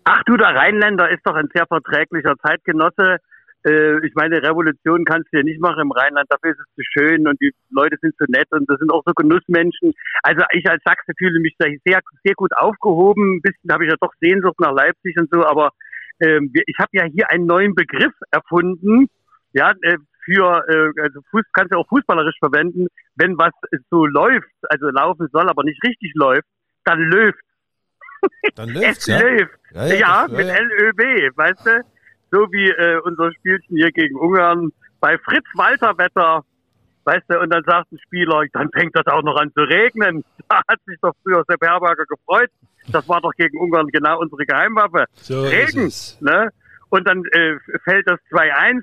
[0.04, 3.18] Ach du, der Rheinländer ist doch ein sehr verträglicher Zeitgenosse
[3.64, 6.82] äh, ich meine, Revolution kannst du ja nicht machen im Rheinland, dafür ist es zu
[6.92, 9.92] schön und die Leute sind so nett und das sind auch so Genussmenschen.
[10.22, 13.36] Also ich als Sachse fühle mich da sehr, sehr gut aufgehoben.
[13.36, 15.70] Ein bisschen habe ich ja doch Sehnsucht nach Leipzig und so, aber
[16.20, 19.08] äh, ich habe ja hier einen neuen Begriff erfunden,
[19.52, 22.86] ja, äh, für, äh, also Fuß, kannst du auch fußballerisch verwenden,
[23.16, 23.52] wenn was
[23.90, 26.46] so läuft, also laufen soll, aber nicht richtig läuft,
[26.84, 27.40] dann löft.
[28.54, 29.18] Dann läuft es ja?
[29.18, 29.58] löft.
[29.72, 30.58] Ja, ja, ja, mit ja.
[30.58, 31.84] LÖB, weißt du?
[32.30, 34.70] So wie äh, unser Spielchen hier gegen Ungarn
[35.00, 36.44] bei Fritz Walter Wetter,
[37.04, 40.24] weißt du, und dann sagt ein Spieler, dann fängt das auch noch an zu regnen.
[40.50, 42.50] Da hat sich doch früher Sepp Herberger gefreut.
[42.88, 45.04] Das war doch gegen Ungarn genau unsere Geheimwaffe.
[45.14, 46.50] So Regen, ne?
[46.88, 47.54] Und dann äh,
[47.84, 48.82] fällt das 2-1.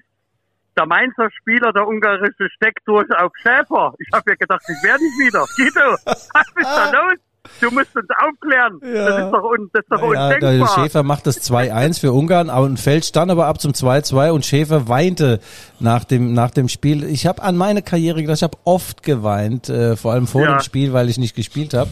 [0.77, 3.93] Der Mainzer Spieler, der ungarische, steckt durch auf Schäfer.
[3.99, 5.43] Ich habe ja gedacht, ich werde nicht wieder.
[5.57, 7.19] Guido, was ist da los?
[7.61, 8.79] Du musst uns aufklären.
[8.83, 9.05] Ja.
[9.05, 10.75] Das ist doch, un, das ist doch ja, undenkbar.
[10.75, 14.87] Schäfer macht das 2-1 für Ungarn und fällt dann aber ab zum 2-2 und Schäfer
[14.87, 15.39] weinte
[15.79, 17.03] nach dem, nach dem Spiel.
[17.03, 20.57] Ich habe an meine Karriere gedacht, ich habe oft geweint, äh, vor allem vor ja.
[20.57, 21.89] dem Spiel, weil ich nicht gespielt habe.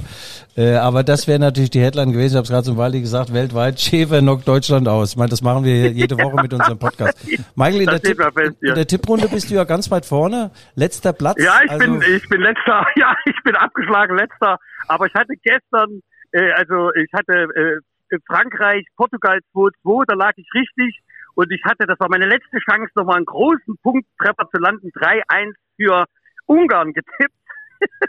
[0.58, 2.34] Äh, aber das wäre natürlich die Headline gewesen.
[2.34, 5.12] Ich habe es gerade zum Waldi gesagt, weltweit, Schäfer knockt Deutschland aus.
[5.12, 7.18] Ich meine, das machen wir jede Woche mit unserem Podcast.
[7.56, 10.52] Michael, in der, Tipp, fest, in der, Tipprunde bist du ja ganz weit vorne.
[10.76, 11.44] Letzter Platz.
[11.44, 12.86] Ja, ich also bin, ich bin letzter.
[12.98, 14.58] Ja, ich bin abgeschlagen letzter.
[14.88, 20.48] Aber ich hatte gestern, äh, also ich hatte äh, Frankreich, Portugal 2-2, da lag ich
[20.54, 21.02] richtig.
[21.36, 24.90] Und ich hatte, das war meine letzte Chance, nochmal einen großen Punkttreffer zu landen.
[24.90, 26.06] 3-1 für
[26.46, 27.36] Ungarn getippt.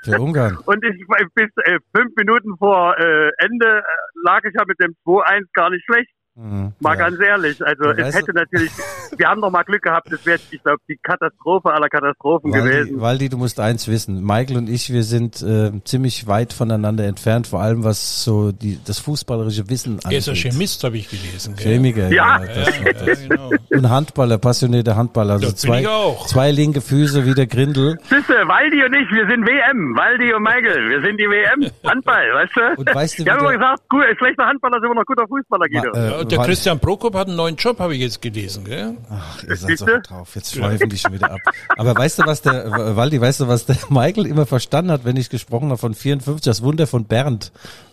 [0.03, 0.57] Für Ungarn.
[0.67, 3.83] Und ich bis äh, fünf Minuten vor äh, Ende äh,
[4.25, 6.11] lag ich ja mit dem 2-1 gar nicht schlecht.
[6.39, 6.97] Mhm, mal ja.
[6.97, 8.71] ganz ehrlich, also es hätte natürlich,
[9.17, 12.69] wir haben doch mal Glück gehabt, das wäre, ich glaube, die Katastrophe aller Katastrophen Waldi,
[12.69, 13.01] gewesen.
[13.01, 17.47] Waldi, du musst eins wissen, Michael und ich, wir sind äh, ziemlich weit voneinander entfernt,
[17.47, 20.13] vor allem was so die, das fußballerische Wissen angeht.
[20.13, 21.57] Er ist ein Chemist, habe ich gelesen.
[21.57, 21.73] Gell?
[21.73, 22.43] Chemiker, ja.
[22.43, 23.07] ja, das, ja, das.
[23.07, 23.51] ja genau.
[23.71, 25.87] Und Handballer, passionierter Handballer, also das zwei,
[26.27, 27.99] zwei linke Füße wie der Grindel.
[28.11, 32.35] Siehste, Waldi und ich, wir sind WM, Waldi und Michael, wir sind die WM, Handball,
[32.35, 32.81] weißt du?
[32.81, 35.67] Und weißt du, wir haben immer gesagt, gut, schlechter Handballer sind wir noch guter Fußballer,
[35.69, 35.93] Guido.
[35.95, 38.97] Ma, äh, der Christian Prokop hat einen neuen Job, habe ich jetzt gelesen, gell?
[39.11, 40.35] Ach, ihr seid so drauf.
[40.35, 41.41] Jetzt schweifen die schon wieder ab.
[41.77, 45.17] Aber weißt du, was der, Waldi, weißt du, was der Michael immer verstanden hat, wenn
[45.17, 47.53] ich gesprochen habe von 54, das Wunder von Bernd?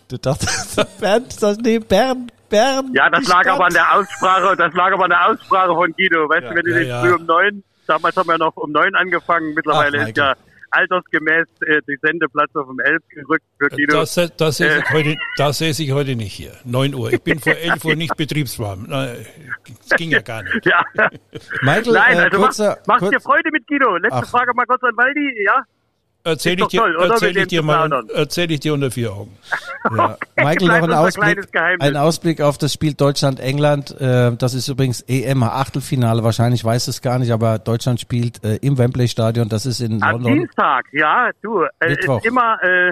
[0.10, 2.96] Du dachtest, Bernd, das, nee, Bernd, Bernd.
[2.96, 3.56] Ja, das lag Stadt.
[3.56, 6.30] aber an der Aussprache, das lag aber an der Aussprache von Guido.
[6.30, 7.02] Weißt ja, du, wenn du ja, dich ja.
[7.02, 10.36] früh um neun, damals haben wir noch um neun angefangen, mittlerweile Ach, ist ja
[10.74, 14.00] altersgemäß äh, die Sendeplatz auf dem 11 gerückt für Guido.
[14.00, 16.52] Das, das, säße ich heute, das säße ich heute nicht hier.
[16.66, 17.14] 9 Uhr.
[17.14, 18.88] Ich bin vor 11 Uhr nicht betriebswarm.
[18.88, 20.66] Das ging ja gar nicht.
[20.66, 20.84] Ja.
[21.62, 23.98] Michael, Nein, äh, also kurzer, mach, machst kurz, dir Freude mit Guido.
[23.98, 24.30] Letzte Ach.
[24.30, 25.64] Frage mal kurz an Waldi, ja?
[26.26, 29.38] Erzähl Ist ich dir, toll, erzähl ich dir mal, ich dir unter vier Augen.
[29.94, 30.18] Ja.
[30.38, 34.00] Michael, noch ein Ausblick, ein Ausblick auf das Spiel Deutschland-England.
[34.00, 36.24] Äh, das ist übrigens EM-Achtelfinale.
[36.24, 39.50] Wahrscheinlich weiß es gar nicht, aber Deutschland spielt äh, im Wembley-Stadion.
[39.50, 40.36] Das ist in Am London.
[40.36, 42.20] Dienstag, ja, du, äh, Mittwoch.
[42.20, 42.92] ist immer, äh,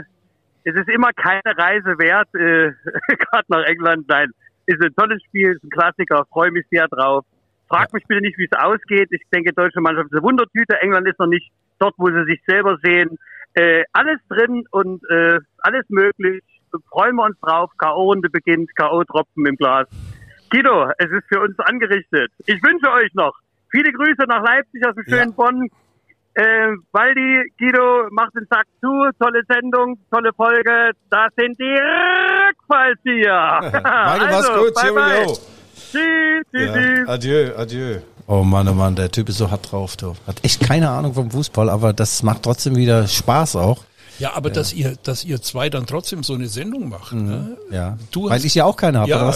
[0.66, 2.74] es ist immer keine Reise wert, äh,
[3.16, 4.06] gerade nach England.
[4.10, 4.32] Nein,
[4.66, 7.24] ist ein tolles Spiel, ist ein Klassiker, freue mich sehr drauf.
[7.70, 9.08] Frag mich bitte nicht, wie es ausgeht.
[9.12, 10.76] Ich denke, deutsche Mannschaft ist eine Wundertüte.
[10.82, 11.50] England ist noch nicht
[11.82, 13.18] dort, wo sie sich selber sehen.
[13.54, 16.42] Äh, alles drin und äh, alles möglich.
[16.90, 17.70] Freuen wir uns drauf.
[17.78, 19.88] K.O.-Runde beginnt, K.O.-Tropfen im Glas.
[20.50, 22.32] Guido, es ist für uns angerichtet.
[22.46, 23.34] Ich wünsche euch noch
[23.72, 25.68] viele Grüße nach Leipzig aus dem schönen Bonn.
[26.34, 29.10] Äh, Waldi, Guido, macht den Sack zu.
[29.20, 30.92] Tolle Sendung, tolle Folge.
[31.10, 31.78] Da sind die
[32.48, 33.60] Rückfallzieher.
[33.74, 34.74] Michael, mach's Also, gut.
[34.76, 35.26] bye, bye.
[35.76, 36.74] Tschüss, tschüss, Ja.
[36.74, 37.08] tschüss.
[37.10, 38.00] Adieu, adieu.
[38.34, 39.98] Oh Mann, oh Mann, der Typ ist so hart drauf.
[39.98, 40.16] Du.
[40.26, 43.80] Hat echt keine Ahnung vom Fußball, aber das macht trotzdem wieder Spaß auch.
[44.22, 47.14] Ja, aber dass ihr, dass ihr zwei dann trotzdem so eine Sendung macht.
[47.14, 47.58] Ne?
[47.72, 47.98] Ja.
[48.12, 49.10] Du Weil ich ja auch keine habe.
[49.10, 49.34] Ja.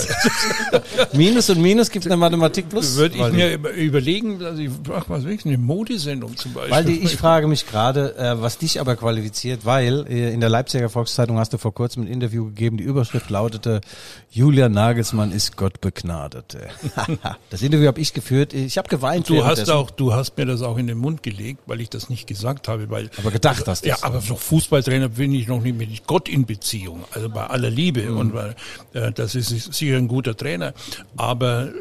[1.14, 2.96] Minus und Minus gibt eine Mathematik plus.
[2.96, 6.72] Würde ich mir über- überlegen, dass ich, ach, was will ich, eine Modesendung zum Beispiel.
[6.72, 10.90] Waldi, ich frage mich gerade, äh, was dich aber qualifiziert, weil äh, in der Leipziger
[10.90, 13.82] Volkszeitung hast du vor kurzem ein Interview gegeben, die Überschrift lautete,
[14.30, 16.58] Julian Nagelsmann ist Gott begnadet.
[17.50, 19.30] das Interview habe ich geführt, ich habe geweint.
[19.30, 22.10] Du hast auch, du hast mir das auch in den Mund gelegt, weil ich das
[22.10, 23.10] nicht gesagt habe, weil.
[23.18, 24.40] Aber gedacht hast du Ja, aber noch
[24.76, 28.18] Fußballtrainer bin ich noch nicht mit Gott in Beziehung, also bei aller Liebe Mhm.
[28.18, 28.56] und weil,
[28.94, 30.74] äh, das ist sicher ein guter Trainer,
[31.16, 31.72] aber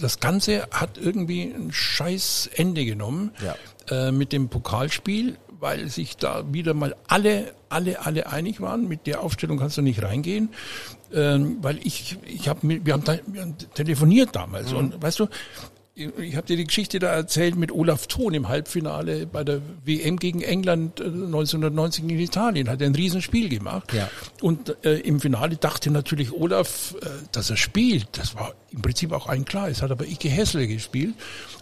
[0.00, 3.54] das Ganze hat irgendwie ein scheiß Ende genommen Ja.
[4.08, 8.88] äh, mit dem Pokalspiel, weil sich da wieder mal alle, alle, alle einig waren.
[8.88, 10.48] Mit der Aufstellung kannst du nicht reingehen,
[11.14, 15.28] ähm, weil ich, ich habe, wir wir haben telefoniert damals und weißt du,
[15.94, 20.18] ich habe dir die Geschichte da erzählt mit Olaf Thon im Halbfinale bei der WM
[20.18, 22.70] gegen England äh, 1990 in Italien.
[22.70, 23.92] Hat er ein Riesenspiel gemacht.
[23.92, 24.08] Ja.
[24.40, 28.08] Und äh, im Finale dachte natürlich Olaf, äh, dass er spielt.
[28.12, 29.68] Das war im Prinzip auch allen klar.
[29.68, 31.14] Es hat aber Ike Hessler gespielt.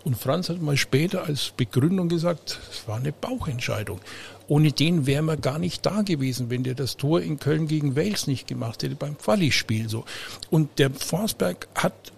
[0.04, 4.00] Und Franz hat mal später als Begründung gesagt, es war eine Bauchentscheidung.
[4.46, 7.96] Ohne den wären wir gar nicht da gewesen, wenn der das Tor in Köln gegen
[7.96, 10.04] Wales nicht gemacht hätte beim Quali-Spiel so.
[10.50, 12.12] Und der Forsberg hat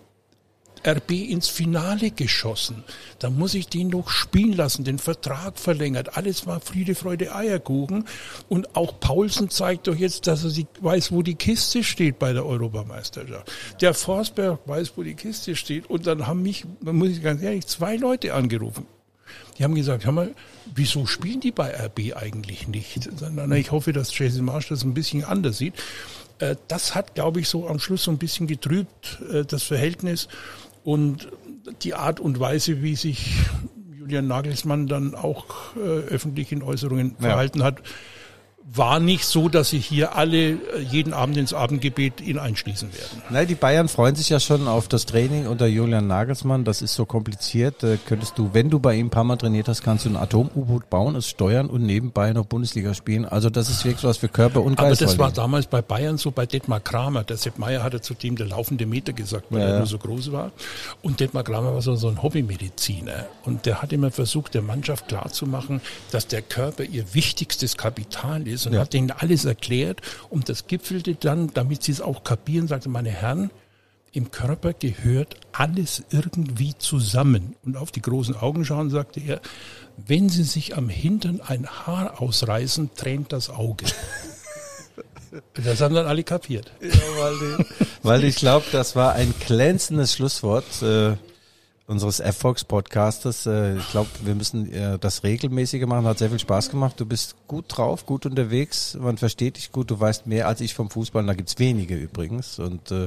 [0.86, 2.84] RB ins Finale geschossen.
[3.18, 6.16] Da muss ich den doch spielen lassen, den Vertrag verlängert.
[6.16, 8.04] Alles war Friede, Freude, Eierkuchen.
[8.48, 12.44] Und auch Paulsen zeigt doch jetzt, dass er weiß, wo die Kiste steht bei der
[12.46, 13.50] Europameisterschaft.
[13.80, 15.88] Der Forsberg weiß, wo die Kiste steht.
[15.88, 18.86] Und dann haben mich, muss ich ganz ehrlich, zwei Leute angerufen.
[19.58, 20.34] Die haben gesagt, hör mal,
[20.74, 23.08] wieso spielen die bei RB eigentlich nicht?
[23.54, 25.74] Ich hoffe, dass Jason Marsh das ein bisschen anders sieht.
[26.38, 30.28] Äh, Das hat, glaube ich, so am Schluss so ein bisschen getrübt, äh, das Verhältnis
[30.84, 31.28] und
[31.82, 33.34] die Art und Weise, wie sich
[33.96, 37.82] Julian Nagelsmann dann auch äh, öffentlich in Äußerungen verhalten hat,
[38.64, 40.56] war nicht so, dass sie hier alle äh,
[40.88, 43.22] jeden Abend ins Abendgebet ihn einschließen werden.
[43.28, 46.64] Nein, die Bayern freuen sich ja schon auf das Training unter Julian Nagelsmann.
[46.64, 47.82] Das ist so kompliziert.
[47.82, 50.16] Äh, könntest du, wenn du bei ihm ein paar Mal trainiert hast, kannst du ein
[50.16, 53.24] Atom-U-Boot bauen, es steuern und nebenbei noch Bundesliga spielen.
[53.24, 55.02] Also das ist wirklich was für Körper und Aber Geist.
[55.02, 57.24] das war damals bei Bayern so, bei Detmar Kramer.
[57.24, 60.32] Der Sepp Meier hatte zudem der laufende Meter gesagt, weil Ja, er nur so groß
[60.32, 60.52] war.
[61.02, 63.26] Und Detmar Kramer war so, so ein Hobbymediziner.
[63.44, 68.51] Und der hat immer versucht, der Mannschaft klarzumachen, dass der Körper ihr wichtigstes Kapital ist
[68.66, 68.80] und Ja.
[68.80, 70.00] hat denen alles erklärt.
[70.30, 73.50] Und das gipfelte dann, damit sie es auch kapieren, sagte, meine Herren,
[74.12, 77.56] im Körper gehört alles irgendwie zusammen.
[77.64, 79.40] Und auf die großen Augen schauen, sagte er,
[80.06, 83.84] wenn Sie sich am Hintern ein Haar ausreißen, tränt das Auge.
[85.54, 86.70] Das haben dann alle kapiert.
[88.02, 91.16] Weil ich glaube, das war ein glänzendes Schlusswort äh,
[91.92, 93.46] unseres Erfolgspodcastes.
[93.46, 96.04] Äh, ich glaube, wir müssen äh, das regelmäßiger machen.
[96.06, 96.94] Hat sehr viel Spaß gemacht.
[96.98, 98.96] Du bist gut drauf, gut unterwegs.
[99.00, 99.90] Man versteht dich gut.
[99.90, 101.24] Du weißt mehr als ich vom Fußball.
[101.24, 102.58] Da gibt's wenige übrigens.
[102.58, 103.06] Und äh,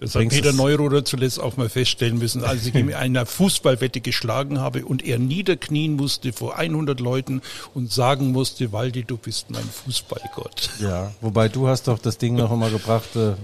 [0.00, 3.26] Das hat Peter es- Neuroder zuletzt auch mal feststellen müssen, als ich ihm in einer
[3.26, 7.40] Fußballwette geschlagen habe und er niederknien musste vor 100 Leuten
[7.74, 10.70] und sagen musste, Waldi, du bist mein Fußballgott.
[10.80, 13.16] Ja, wobei du hast doch das Ding noch einmal gebracht.
[13.16, 13.34] Äh, äh,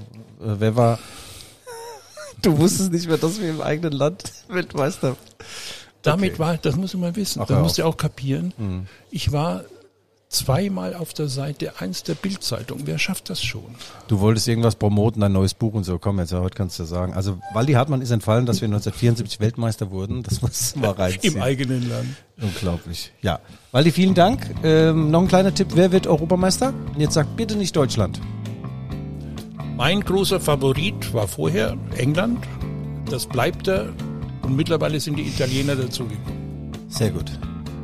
[0.41, 0.99] wer war?
[2.43, 5.17] Du wusstest nicht mehr, dass wir im eigenen Land Weltmeister.
[6.03, 8.89] Damit war, das muss man wissen, Ach, das musst du auch kapieren.
[9.11, 9.65] Ich war
[10.33, 12.81] zweimal auf der Seite 1 der Bildzeitung.
[12.87, 13.63] Wer schafft das schon?
[14.09, 15.99] Du wolltest irgendwas promoten, dein neues Buch und so.
[15.99, 17.13] Komm jetzt, ja, heute kannst du sagen.
[17.13, 20.23] Also Waldi Hartmann ist entfallen, dass wir 1974 Weltmeister wurden.
[20.23, 21.37] Das muss mal reinziehen.
[21.37, 22.09] Im eigenen Land.
[22.41, 23.13] Unglaublich.
[23.21, 23.41] Ja.
[23.71, 24.51] Waldi, vielen Dank.
[24.65, 25.69] Ähm, noch ein kleiner Tipp.
[25.75, 26.73] Wer wird Europameister?
[26.95, 28.19] Und jetzt sagt bitte nicht Deutschland.
[29.77, 32.47] Mein großer Favorit war vorher England.
[33.11, 33.89] Das bleibt er.
[34.43, 36.71] Und mittlerweile sind die Italiener dazugekommen.
[36.89, 37.31] Sehr gut.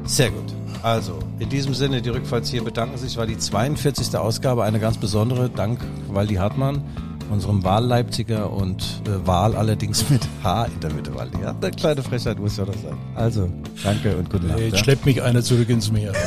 [0.04, 0.54] Sehr gut.
[0.82, 3.16] Also, in diesem Sinne, die Rückfallzieher bedanken sich.
[3.16, 4.16] War die 42.
[4.16, 5.50] Ausgabe eine ganz besondere.
[5.50, 6.82] Dank Waldi Hartmann,
[7.30, 11.14] unserem Wahlleipziger und äh, Wahl allerdings mit H in der Mitte.
[11.14, 12.96] Waldi, ja, eine kleine Frechheit muss ja das sein.
[13.16, 13.50] Also,
[13.82, 14.60] danke und gute Nacht.
[14.60, 14.84] Jetzt ja.
[14.84, 16.12] schleppt mich einer zurück ins Meer.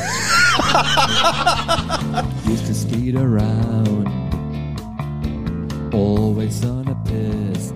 [2.46, 4.01] used to skate around,
[5.92, 7.72] always on a piss.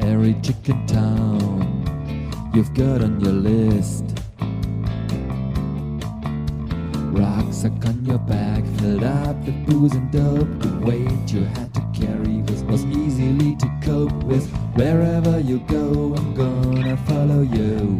[0.00, 4.04] Every chicken town you've got on your list.
[7.12, 10.48] Rucksack on your back, filled up with booze and dope.
[10.60, 14.50] The weight you had to carry was, was easily to cope with.
[14.76, 17.98] Wherever you go, I'm gonna follow you.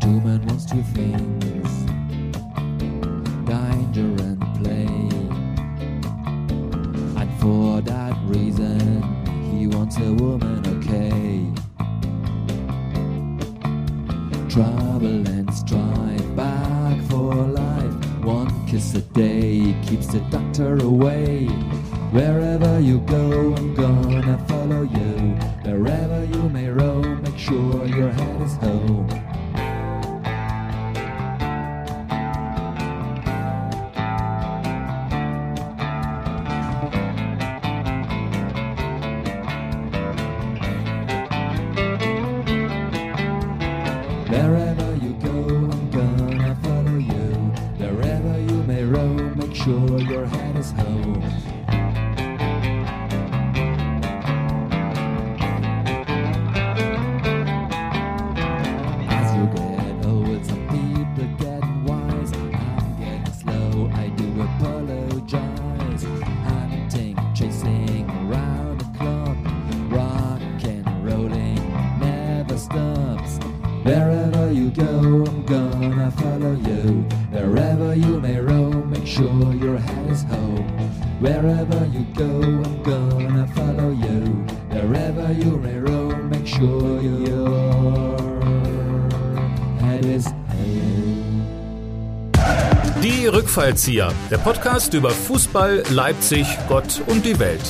[0.00, 1.53] Two men wants two things
[7.44, 9.02] for that reason,
[9.52, 11.44] he wants a woman, okay.
[14.48, 17.92] Trouble and strife, back for life.
[18.24, 21.44] One kiss a day keeps the doctor away.
[22.12, 25.14] Wherever you go, I'm gonna follow you.
[25.70, 29.23] Wherever you may roam, make sure your head is home.
[93.64, 97.62] Die Rückfallzieher, der Podcast über Fußball, Leipzig, Gott und die Welt.